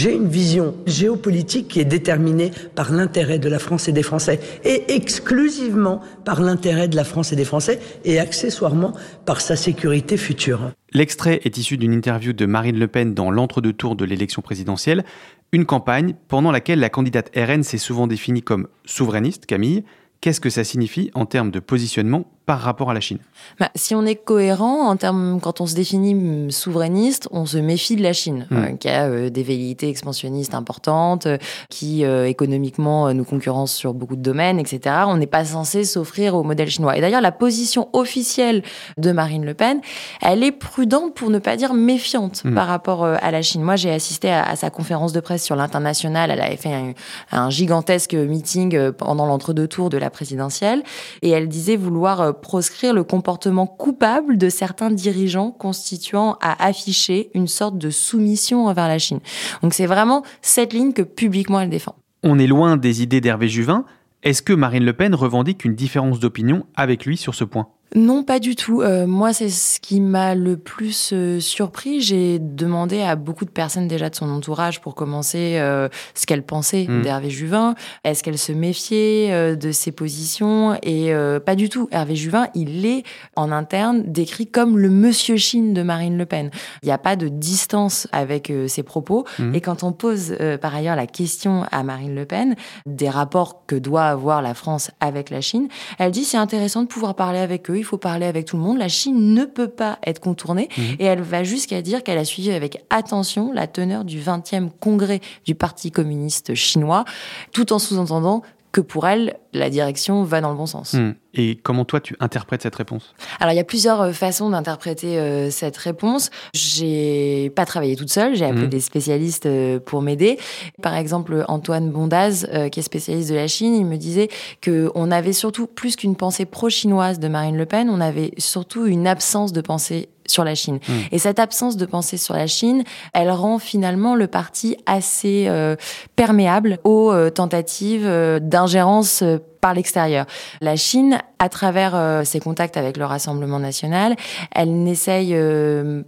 J'ai 0.04 0.12
une 0.12 0.28
vision 0.28 0.75
géopolitique 0.84 1.66
qui 1.66 1.80
est 1.80 1.87
déterminée 1.87 2.50
par 2.75 2.92
l'intérêt 2.92 3.38
de 3.38 3.49
la 3.49 3.58
France 3.58 3.88
et 3.88 3.92
des 3.92 4.02
Français, 4.02 4.38
et 4.62 4.94
exclusivement 4.94 6.02
par 6.26 6.42
l'intérêt 6.42 6.88
de 6.88 6.96
la 6.96 7.04
France 7.04 7.32
et 7.32 7.37
des 7.37 7.46
Français, 7.46 7.80
et 8.04 8.18
accessoirement 8.18 8.92
par 9.25 9.40
sa 9.40 9.56
sécurité 9.56 10.18
future. 10.18 10.73
L'extrait 10.92 11.40
est 11.44 11.56
issu 11.56 11.78
d'une 11.78 11.94
interview 11.94 12.34
de 12.34 12.44
Marine 12.44 12.78
Le 12.78 12.87
Pen 12.87 13.14
dans 13.14 13.30
l'entre-deux 13.30 13.73
tours 13.73 13.96
de 13.96 14.04
l'élection 14.04 14.42
présidentielle, 14.42 15.06
une 15.52 15.64
campagne 15.64 16.14
pendant 16.28 16.52
laquelle 16.52 16.80
la 16.80 16.90
candidate 16.90 17.30
RN 17.34 17.62
s'est 17.62 17.78
souvent 17.78 18.06
définie 18.06 18.42
comme 18.42 18.68
souverainiste, 18.84 19.46
Camille. 19.46 19.84
Qu'est-ce 20.20 20.40
que 20.40 20.50
ça 20.50 20.64
signifie 20.64 21.11
en 21.14 21.25
termes 21.25 21.50
de 21.50 21.61
positionnement 21.61 22.30
par 22.46 22.60
rapport 22.60 22.90
à 22.90 22.94
la 22.94 23.00
Chine 23.00 23.18
bah, 23.58 23.70
Si 23.74 23.94
on 23.94 24.04
est 24.04 24.16
cohérent 24.16 24.88
en 24.88 24.96
termes, 24.96 25.40
quand 25.40 25.60
on 25.60 25.66
se 25.66 25.74
définit 25.74 26.52
souverainiste, 26.52 27.28
on 27.30 27.46
se 27.46 27.56
méfie 27.56 27.96
de 27.96 28.02
la 28.02 28.12
Chine, 28.12 28.46
hmm. 28.50 28.56
euh, 28.56 28.76
qui 28.76 28.88
a 28.88 29.06
euh, 29.06 29.30
des 29.30 29.42
velléités 29.42 29.88
expansionnistes 29.88 30.54
importantes, 30.54 31.26
euh, 31.26 31.38
qui 31.70 32.04
économiquement 32.04 33.12
nous 33.14 33.24
concurrence 33.24 33.72
sur 33.72 33.94
beaucoup 33.94 34.16
de 34.16 34.22
domaines, 34.22 34.58
etc. 34.58 34.96
On 35.06 35.16
n'est 35.16 35.26
pas 35.26 35.44
censé 35.44 35.84
s'offrir 35.84 36.34
au 36.34 36.42
modèle 36.42 36.68
chinois. 36.68 36.96
Et 36.96 37.00
d'ailleurs, 37.00 37.20
la 37.20 37.32
position 37.32 37.88
officielle 37.92 38.62
de 38.98 39.12
Marine 39.12 39.44
Le 39.44 39.54
Pen, 39.54 39.80
elle 40.20 40.42
est 40.42 40.52
prudente 40.52 41.14
pour 41.14 41.30
ne 41.30 41.38
pas 41.38 41.56
dire 41.56 41.72
méfiante 41.72 42.44
hmm. 42.44 42.54
par 42.54 42.66
rapport 42.66 43.04
à 43.04 43.30
la 43.30 43.42
Chine. 43.42 43.62
Moi, 43.62 43.76
j'ai 43.76 43.90
assisté 43.90 44.30
à, 44.30 44.54
sa 44.56 44.70
conférence 44.70 45.12
de 45.12 45.20
presse 45.20 45.44
sur 45.44 45.56
l'international. 45.56 46.30
Elle 46.30 46.40
avait 46.40 46.56
fait 46.56 46.74
un, 46.74 46.92
un 47.32 47.50
gigantesque 47.50 48.14
meeting 48.14 48.92
pendant 48.92 49.26
l'entre-deux 49.26 49.68
tours 49.68 49.90
de 49.90 49.98
la 49.98 50.10
présidentielle, 50.10 50.82
et 51.22 51.30
elle 51.30 51.48
disait 51.48 51.76
vouloir 51.76 52.33
proscrire 52.40 52.92
le 52.94 53.04
comportement 53.04 53.66
coupable 53.66 54.36
de 54.38 54.48
certains 54.48 54.90
dirigeants 54.90 55.50
constituant 55.50 56.36
à 56.40 56.64
afficher 56.64 57.30
une 57.34 57.48
sorte 57.48 57.78
de 57.78 57.90
soumission 57.90 58.66
envers 58.66 58.88
la 58.88 58.98
Chine. 58.98 59.20
Donc 59.62 59.74
c'est 59.74 59.86
vraiment 59.86 60.22
cette 60.42 60.72
ligne 60.72 60.92
que 60.92 61.02
publiquement 61.02 61.60
elle 61.60 61.70
défend. 61.70 61.94
On 62.22 62.38
est 62.38 62.46
loin 62.46 62.76
des 62.76 63.02
idées 63.02 63.20
d'Hervé 63.20 63.48
Juvin. 63.48 63.84
Est-ce 64.22 64.42
que 64.42 64.52
Marine 64.52 64.84
Le 64.84 64.94
Pen 64.94 65.14
revendique 65.14 65.64
une 65.64 65.74
différence 65.74 66.18
d'opinion 66.18 66.64
avec 66.74 67.04
lui 67.04 67.16
sur 67.16 67.34
ce 67.34 67.44
point? 67.44 67.68
Non, 67.94 68.24
pas 68.24 68.40
du 68.40 68.56
tout. 68.56 68.82
Euh, 68.82 69.06
moi, 69.06 69.32
c'est 69.32 69.48
ce 69.48 69.78
qui 69.78 70.00
m'a 70.00 70.34
le 70.34 70.56
plus 70.56 71.10
euh, 71.12 71.38
surpris. 71.38 72.00
J'ai 72.00 72.40
demandé 72.40 73.02
à 73.02 73.14
beaucoup 73.14 73.44
de 73.44 73.50
personnes 73.50 73.86
déjà 73.86 74.10
de 74.10 74.16
son 74.16 74.28
entourage, 74.30 74.80
pour 74.80 74.96
commencer, 74.96 75.58
euh, 75.58 75.88
ce 76.14 76.26
qu'elles 76.26 76.42
pensaient 76.42 76.86
mmh. 76.88 77.02
d'Hervé 77.02 77.30
Juvin. 77.30 77.76
Est-ce 78.02 78.24
qu'elles 78.24 78.38
se 78.38 78.50
méfiaient 78.50 79.54
de 79.56 79.72
ses 79.72 79.92
positions? 79.92 80.76
Et 80.82 81.12
pas 81.44 81.54
du 81.54 81.68
tout. 81.68 81.88
Hervé 81.92 82.16
Juvin, 82.16 82.48
il 82.54 82.84
est 82.84 83.04
en 83.36 83.52
interne 83.52 84.02
décrit 84.06 84.46
comme 84.46 84.78
le 84.78 84.90
Monsieur 84.90 85.36
Chine 85.36 85.72
de 85.72 85.82
Marine 85.82 86.18
Le 86.18 86.26
Pen. 86.26 86.50
Il 86.82 86.86
n'y 86.86 86.92
a 86.92 86.98
pas 86.98 87.16
de 87.16 87.28
distance 87.28 88.08
avec 88.12 88.52
ses 88.66 88.82
propos. 88.82 89.24
Mmh. 89.38 89.54
Et 89.54 89.60
quand 89.60 89.82
on 89.82 89.92
pose 89.92 90.36
par 90.60 90.74
ailleurs 90.74 90.96
la 90.96 91.06
question 91.06 91.64
à 91.70 91.82
Marine 91.82 92.14
Le 92.14 92.24
Pen 92.24 92.56
des 92.86 93.08
rapports 93.08 93.64
que 93.66 93.76
doit 93.76 94.04
avoir 94.04 94.42
la 94.42 94.54
France 94.54 94.90
avec 95.00 95.30
la 95.30 95.40
Chine, 95.40 95.68
elle 95.98 96.10
dit 96.10 96.24
c'est 96.24 96.36
intéressant 96.36 96.82
de 96.82 96.88
pouvoir 96.88 97.14
parler 97.14 97.38
avec 97.38 97.70
eux 97.70 97.83
il 97.84 97.86
faut 97.86 97.98
parler 97.98 98.24
avec 98.24 98.46
tout 98.46 98.56
le 98.56 98.62
monde. 98.62 98.78
La 98.78 98.88
Chine 98.88 99.34
ne 99.34 99.44
peut 99.44 99.68
pas 99.68 99.98
être 100.06 100.18
contournée. 100.18 100.68
Mhm. 100.76 100.96
Et 100.98 101.04
elle 101.04 101.20
va 101.20 101.44
jusqu'à 101.44 101.82
dire 101.82 102.02
qu'elle 102.02 102.18
a 102.18 102.24
suivi 102.24 102.50
avec 102.50 102.82
attention 102.88 103.52
la 103.52 103.66
teneur 103.66 104.04
du 104.04 104.20
20e 104.20 104.70
congrès 104.80 105.20
du 105.44 105.54
Parti 105.54 105.90
communiste 105.90 106.54
chinois, 106.54 107.04
tout 107.52 107.72
en 107.72 107.78
sous-entendant 107.78 108.42
que 108.75 108.81
pour 108.81 109.07
elle, 109.07 109.37
la 109.52 109.71
direction 109.71 110.25
va 110.25 110.40
dans 110.40 110.50
le 110.50 110.57
bon 110.57 110.66
sens. 110.66 110.95
Hmm. 110.95 111.12
Et 111.33 111.57
comment 111.62 111.85
toi, 111.85 112.00
tu 112.00 112.16
interprètes 112.19 112.62
cette 112.62 112.75
réponse? 112.75 113.14
Alors, 113.38 113.52
il 113.52 113.57
y 113.57 113.61
a 113.61 113.64
plusieurs 113.64 114.00
euh, 114.00 114.12
façons 114.12 114.50
d'interpréter 114.50 115.16
euh, 115.16 115.49
cette 115.49 115.76
réponse. 115.76 116.31
J'ai 116.54 117.50
pas 117.54 117.66
travaillé 117.66 117.95
toute 117.95 118.11
seule, 118.11 118.35
j'ai 118.35 118.45
appelé 118.45 118.66
hmm. 118.66 118.71
des 118.71 118.81
spécialistes 118.81 119.47
euh, 119.47 119.78
pour 119.78 120.02
m'aider. 120.02 120.40
Par 120.83 120.97
exemple, 120.97 121.45
Antoine 121.47 121.90
Bondaz, 121.90 122.47
qui 122.73 122.81
est 122.81 122.83
spécialiste 122.83 123.31
de 123.31 123.37
la 123.37 123.47
Chine, 123.47 123.76
il 123.76 123.87
me 123.87 123.97
disait 123.97 124.28
qu'on 124.62 125.11
avait 125.12 125.33
surtout, 125.33 125.69
plus 125.69 125.95
qu'une 125.95 126.16
pensée 126.16 126.45
pro-chinoise 126.45 127.21
de 127.21 127.28
Marine 127.28 127.57
Le 127.57 127.66
Pen, 127.66 127.88
on 127.88 128.00
avait 128.00 128.33
surtout 128.38 128.87
une 128.87 129.07
absence 129.07 129.52
de 129.52 129.61
pensée 129.61 130.09
sur 130.26 130.45
la 130.45 130.54
Chine. 130.54 130.78
Hmm. 130.88 130.93
Et 131.12 131.19
cette 131.19 131.38
absence 131.38 131.76
de 131.76 131.87
pensée 131.87 132.16
sur 132.16 132.35
la 132.35 132.47
Chine, 132.47 132.85
elle 133.12 133.31
rend 133.31 133.59
finalement 133.59 134.14
le 134.14 134.26
parti 134.26 134.76
assez 134.87 135.47
euh, 135.49 135.76
perméable 136.17 136.78
aux 136.84 137.13
euh, 137.13 137.30
tentatives 137.30 138.06
euh, 138.06 138.39
d'ingérence 138.41 139.23
par 139.64 139.72
l'extérieur. 139.72 140.26
La 140.60 140.76
Chine, 140.76 141.20
à 141.38 141.48
travers 141.48 142.22
ses 142.26 142.38
contacts 142.38 142.76
avec 142.76 142.98
le 142.98 143.06
Rassemblement 143.06 143.58
national, 143.58 144.14
elle 144.54 144.82
n'essaye 144.82 145.34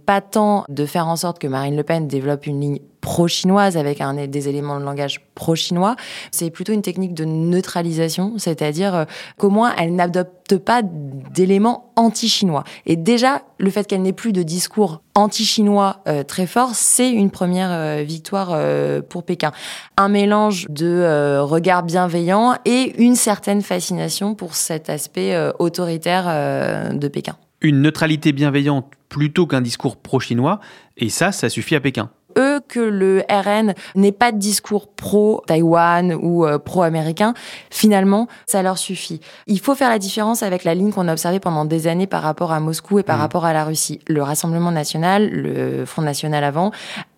pas 0.05 0.21
tant 0.21 0.63
de 0.69 0.85
faire 0.85 1.07
en 1.07 1.15
sorte 1.15 1.39
que 1.39 1.47
Marine 1.47 1.75
Le 1.75 1.81
Pen 1.81 2.07
développe 2.07 2.45
une 2.45 2.61
ligne 2.61 2.79
pro-chinoise 3.07 3.77
avec 3.77 4.01
un, 4.01 4.27
des 4.27 4.49
éléments 4.49 4.79
de 4.81 4.83
langage 4.83 5.21
pro-chinois. 5.33 5.95
C'est 6.31 6.49
plutôt 6.49 6.73
une 6.73 6.81
technique 6.81 7.13
de 7.13 7.23
neutralisation, 7.23 8.33
c'est-à-dire 8.37 8.93
euh, 8.93 9.05
qu'au 9.37 9.49
moins 9.49 9.73
elle 9.77 9.95
n'adopte 9.95 10.57
pas 10.57 10.81
d'éléments 10.83 11.91
anti-chinois. 11.95 12.65
Et 12.85 12.97
déjà, 12.97 13.43
le 13.59 13.69
fait 13.69 13.87
qu'elle 13.87 14.01
n'ait 14.01 14.11
plus 14.11 14.33
de 14.33 14.43
discours 14.43 15.01
anti-chinois 15.17 16.01
euh, 16.07 16.23
très 16.23 16.47
fort, 16.47 16.71
c'est 16.73 17.11
une 17.11 17.31
première 17.31 17.71
euh, 17.71 18.03
victoire 18.03 18.57
pour 19.09 19.23
Pékin. 19.23 19.51
Un 19.97 20.09
mélange 20.09 20.67
de 20.69 21.39
regard 21.39 21.83
bienveillant 21.83 22.55
et 22.65 22.93
une 23.01 23.15
certaine 23.15 23.61
fascination 23.61 24.35
pour 24.35 24.55
cet 24.55 24.89
aspect 24.89 25.35
autoritaire 25.59 26.93
de 26.93 27.07
Pékin. 27.07 27.35
Une 27.61 27.81
neutralité 27.81 28.31
bienveillante 28.31 28.91
plutôt 29.09 29.47
qu'un 29.47 29.61
discours 29.61 29.97
pro-chinois, 29.97 30.59
et 30.97 31.09
ça, 31.09 31.31
ça 31.31 31.49
suffit 31.49 31.75
à 31.75 31.79
Pékin 31.79 32.09
eux 32.37 32.61
que 32.67 32.79
le 32.79 33.23
RN 33.29 33.73
n'ait 33.95 34.11
pas 34.11 34.31
de 34.31 34.37
discours 34.37 34.87
pro-Taïwan 34.87 36.13
ou 36.13 36.45
euh, 36.45 36.57
pro-américain, 36.59 37.33
finalement, 37.69 38.27
ça 38.45 38.61
leur 38.61 38.77
suffit. 38.77 39.19
Il 39.47 39.59
faut 39.59 39.75
faire 39.75 39.89
la 39.89 39.99
différence 39.99 40.43
avec 40.43 40.63
la 40.63 40.73
ligne 40.73 40.91
qu'on 40.91 41.07
a 41.07 41.11
observée 41.11 41.39
pendant 41.39 41.65
des 41.65 41.87
années 41.87 42.07
par 42.07 42.21
rapport 42.21 42.51
à 42.51 42.59
Moscou 42.59 42.99
et 42.99 43.03
par 43.03 43.17
mmh. 43.17 43.21
rapport 43.21 43.45
à 43.45 43.53
la 43.53 43.65
Russie. 43.65 43.99
Le 44.07 44.21
Rassemblement 44.21 44.71
national, 44.71 45.29
le 45.29 45.85
Front 45.85 46.01
national 46.01 46.43
avant, 46.43 46.71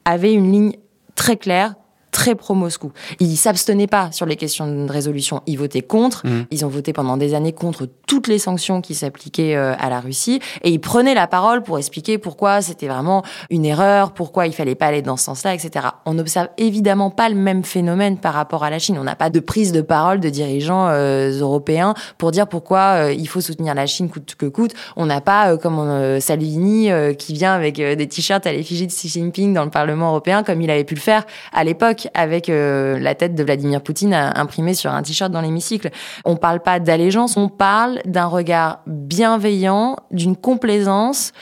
avait 0.06 0.34
une 0.34 0.52
ligne 0.52 0.74
très 1.16 1.38
claire, 1.38 1.76
très 2.20 2.36
pro-Moscou. 2.36 2.92
Ils 3.22 3.38
s'abstenaient 3.38 3.88
pas 3.88 4.12
sur 4.12 4.26
les 4.26 4.36
questions 4.36 4.68
de 4.68 4.92
résolution, 4.92 5.42
ils 5.48 5.58
votaient 5.58 5.82
contre. 5.82 6.28
Mmh. 6.28 6.48
Ils 6.52 6.66
ont 6.66 6.68
voté 6.68 6.92
pendant 6.92 7.16
des 7.16 7.34
années 7.34 7.54
contre 7.54 7.88
toutes 8.08 8.28
les 8.28 8.40
sanctions 8.40 8.82
qui 8.82 8.94
s'appliquaient 8.94 9.56
euh, 9.56 9.74
à 9.80 9.90
la 9.90 10.02
Russie 10.02 10.42
et 10.64 10.70
ils 10.70 10.82
prenaient 10.82 11.14
la 11.14 11.28
parole 11.28 11.64
pour 11.64 11.78
expliquer 11.78 12.18
pourquoi 12.18 12.62
c'était 12.62 12.90
vraiment 12.90 13.24
une 13.50 13.64
erreur, 13.64 14.12
pourquoi 14.12 14.48
il 14.48 14.54
fallait 14.54 14.76
pas 14.76 14.88
aller 14.88 15.02
dans 15.02 15.16
ce 15.16 15.24
sens-là, 15.24 15.54
etc. 15.54 15.86
On 16.06 16.16
n'observe 16.16 16.50
évidemment 16.58 17.10
pas 17.10 17.30
le 17.30 17.36
même 17.36 17.64
phénomène 17.64 18.18
par 18.18 18.34
rapport 18.34 18.66
à 18.66 18.70
la 18.70 18.80
Chine. 18.80 18.98
On 19.00 19.06
n'a 19.06 19.16
pas 19.16 19.30
de 19.30 19.40
prise 19.40 19.72
de 19.72 19.80
parole 19.80 20.20
de 20.20 20.28
dirigeants 20.28 20.90
euh, 20.90 21.32
européens 21.40 21.94
pour 22.18 22.32
dire 22.32 22.48
pourquoi 22.48 23.06
euh, 23.06 23.14
il 23.14 23.30
faut 23.30 23.40
soutenir 23.40 23.76
la 23.76 23.86
Chine 23.86 24.10
coûte 24.10 24.36
que 24.38 24.48
coûte. 24.48 24.74
On 24.98 25.06
n'a 25.06 25.22
pas 25.22 25.56
comme 25.56 26.20
Salvini 26.20 26.90
qui 27.18 27.32
vient 27.32 27.54
avec 27.54 27.78
des 27.78 28.08
t-shirts 28.10 28.46
à 28.46 28.52
l'effigie 28.52 28.88
de 28.88 28.92
Xi 28.92 29.08
Jinping 29.08 29.54
dans 29.54 29.64
le 29.64 29.70
Parlement 29.72 30.10
européen 30.10 30.44
comme 30.44 30.62
il 30.62 30.70
avait 30.70 30.84
pu 30.84 30.96
le 30.96 31.00
faire 31.00 31.26
à 31.54 31.64
l'époque 31.64 32.09
avec 32.14 32.50
euh, 32.50 33.00
la 33.00 33.16
tête 33.16 33.36
de 33.36 33.44
Vladimir 33.44 33.82
Poutine 33.82 34.14
imprimée 34.14 34.74
sur 34.74 34.92
un 34.92 35.02
t-shirt 35.02 35.32
dans 35.32 35.42
l'hémicycle. 35.42 35.90
On 36.26 36.36
parle 36.36 36.62
pas 36.62 36.80
d'allégeance, 36.80 37.38
on 37.38 37.50
parle 37.50 38.00
d'un 38.06 38.26
regard 38.26 38.82
bienveillant, 38.88 39.98
d'une 40.12 40.36
complaisance 40.36 41.34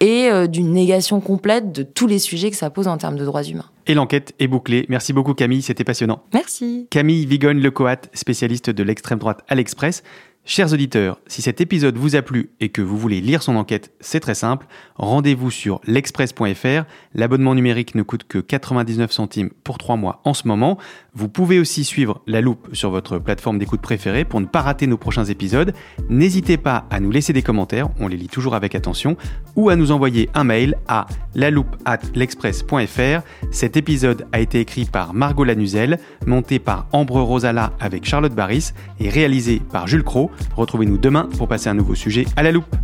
et 0.00 0.28
euh, 0.30 0.46
d'une 0.46 0.72
négation 0.72 1.20
complète 1.20 1.72
de 1.72 1.82
tous 1.82 2.06
les 2.06 2.18
sujets 2.18 2.50
que 2.50 2.56
ça 2.56 2.70
pose 2.70 2.88
en 2.88 2.96
termes 2.98 3.16
de 3.16 3.24
droits 3.24 3.44
humains. 3.44 3.70
Et 3.86 3.94
l'enquête 3.94 4.34
est 4.38 4.48
bouclée. 4.48 4.84
Merci 4.88 5.12
beaucoup 5.12 5.34
Camille, 5.34 5.62
c'était 5.62 5.84
passionnant. 5.84 6.22
Merci. 6.34 6.88
Camille 6.90 7.24
Vigogne-Lecoat, 7.26 8.02
spécialiste 8.12 8.70
de 8.70 8.82
l'extrême 8.82 9.18
droite 9.18 9.40
à 9.48 9.54
l'Express. 9.54 10.02
Chers 10.48 10.72
auditeurs, 10.72 11.18
si 11.26 11.42
cet 11.42 11.60
épisode 11.60 11.96
vous 11.96 12.14
a 12.14 12.22
plu 12.22 12.50
et 12.60 12.68
que 12.68 12.80
vous 12.80 12.96
voulez 12.96 13.20
lire 13.20 13.42
son 13.42 13.56
enquête, 13.56 13.90
c'est 13.98 14.20
très 14.20 14.36
simple. 14.36 14.68
Rendez-vous 14.94 15.50
sur 15.50 15.80
l'express.fr. 15.88 16.84
L'abonnement 17.16 17.56
numérique 17.56 17.96
ne 17.96 18.04
coûte 18.04 18.22
que 18.28 18.38
99 18.38 19.10
centimes 19.10 19.50
pour 19.64 19.76
3 19.76 19.96
mois 19.96 20.20
en 20.22 20.34
ce 20.34 20.46
moment. 20.46 20.78
Vous 21.14 21.28
pouvez 21.28 21.58
aussi 21.58 21.82
suivre 21.82 22.22
La 22.28 22.40
Loupe 22.40 22.68
sur 22.74 22.90
votre 22.90 23.18
plateforme 23.18 23.58
d'écoute 23.58 23.80
préférée 23.80 24.24
pour 24.24 24.40
ne 24.40 24.46
pas 24.46 24.60
rater 24.60 24.86
nos 24.86 24.96
prochains 24.96 25.24
épisodes. 25.24 25.74
N'hésitez 26.08 26.58
pas 26.58 26.86
à 26.90 27.00
nous 27.00 27.10
laisser 27.10 27.32
des 27.32 27.42
commentaires, 27.42 27.88
on 27.98 28.06
les 28.06 28.16
lit 28.16 28.28
toujours 28.28 28.54
avec 28.54 28.76
attention, 28.76 29.16
ou 29.56 29.68
à 29.68 29.74
nous 29.74 29.90
envoyer 29.90 30.30
un 30.34 30.44
mail 30.44 30.76
à 30.86 31.06
l'express.fr. 31.34 33.22
Cet 33.50 33.76
épisode 33.76 34.28
a 34.30 34.38
été 34.38 34.60
écrit 34.60 34.84
par 34.84 35.12
Margot 35.12 35.42
Lanuzel, 35.42 35.98
monté 36.24 36.60
par 36.60 36.86
Ambre 36.92 37.20
Rosala 37.20 37.72
avec 37.80 38.04
Charlotte 38.04 38.34
Barris 38.34 38.70
et 39.00 39.08
réalisé 39.08 39.60
par 39.72 39.88
Jules 39.88 40.04
Cro. 40.04 40.30
Retrouvez-nous 40.56 40.98
demain 40.98 41.28
pour 41.36 41.48
passer 41.48 41.68
un 41.68 41.74
nouveau 41.74 41.94
sujet 41.94 42.26
à 42.36 42.42
la 42.42 42.52
loupe. 42.52 42.74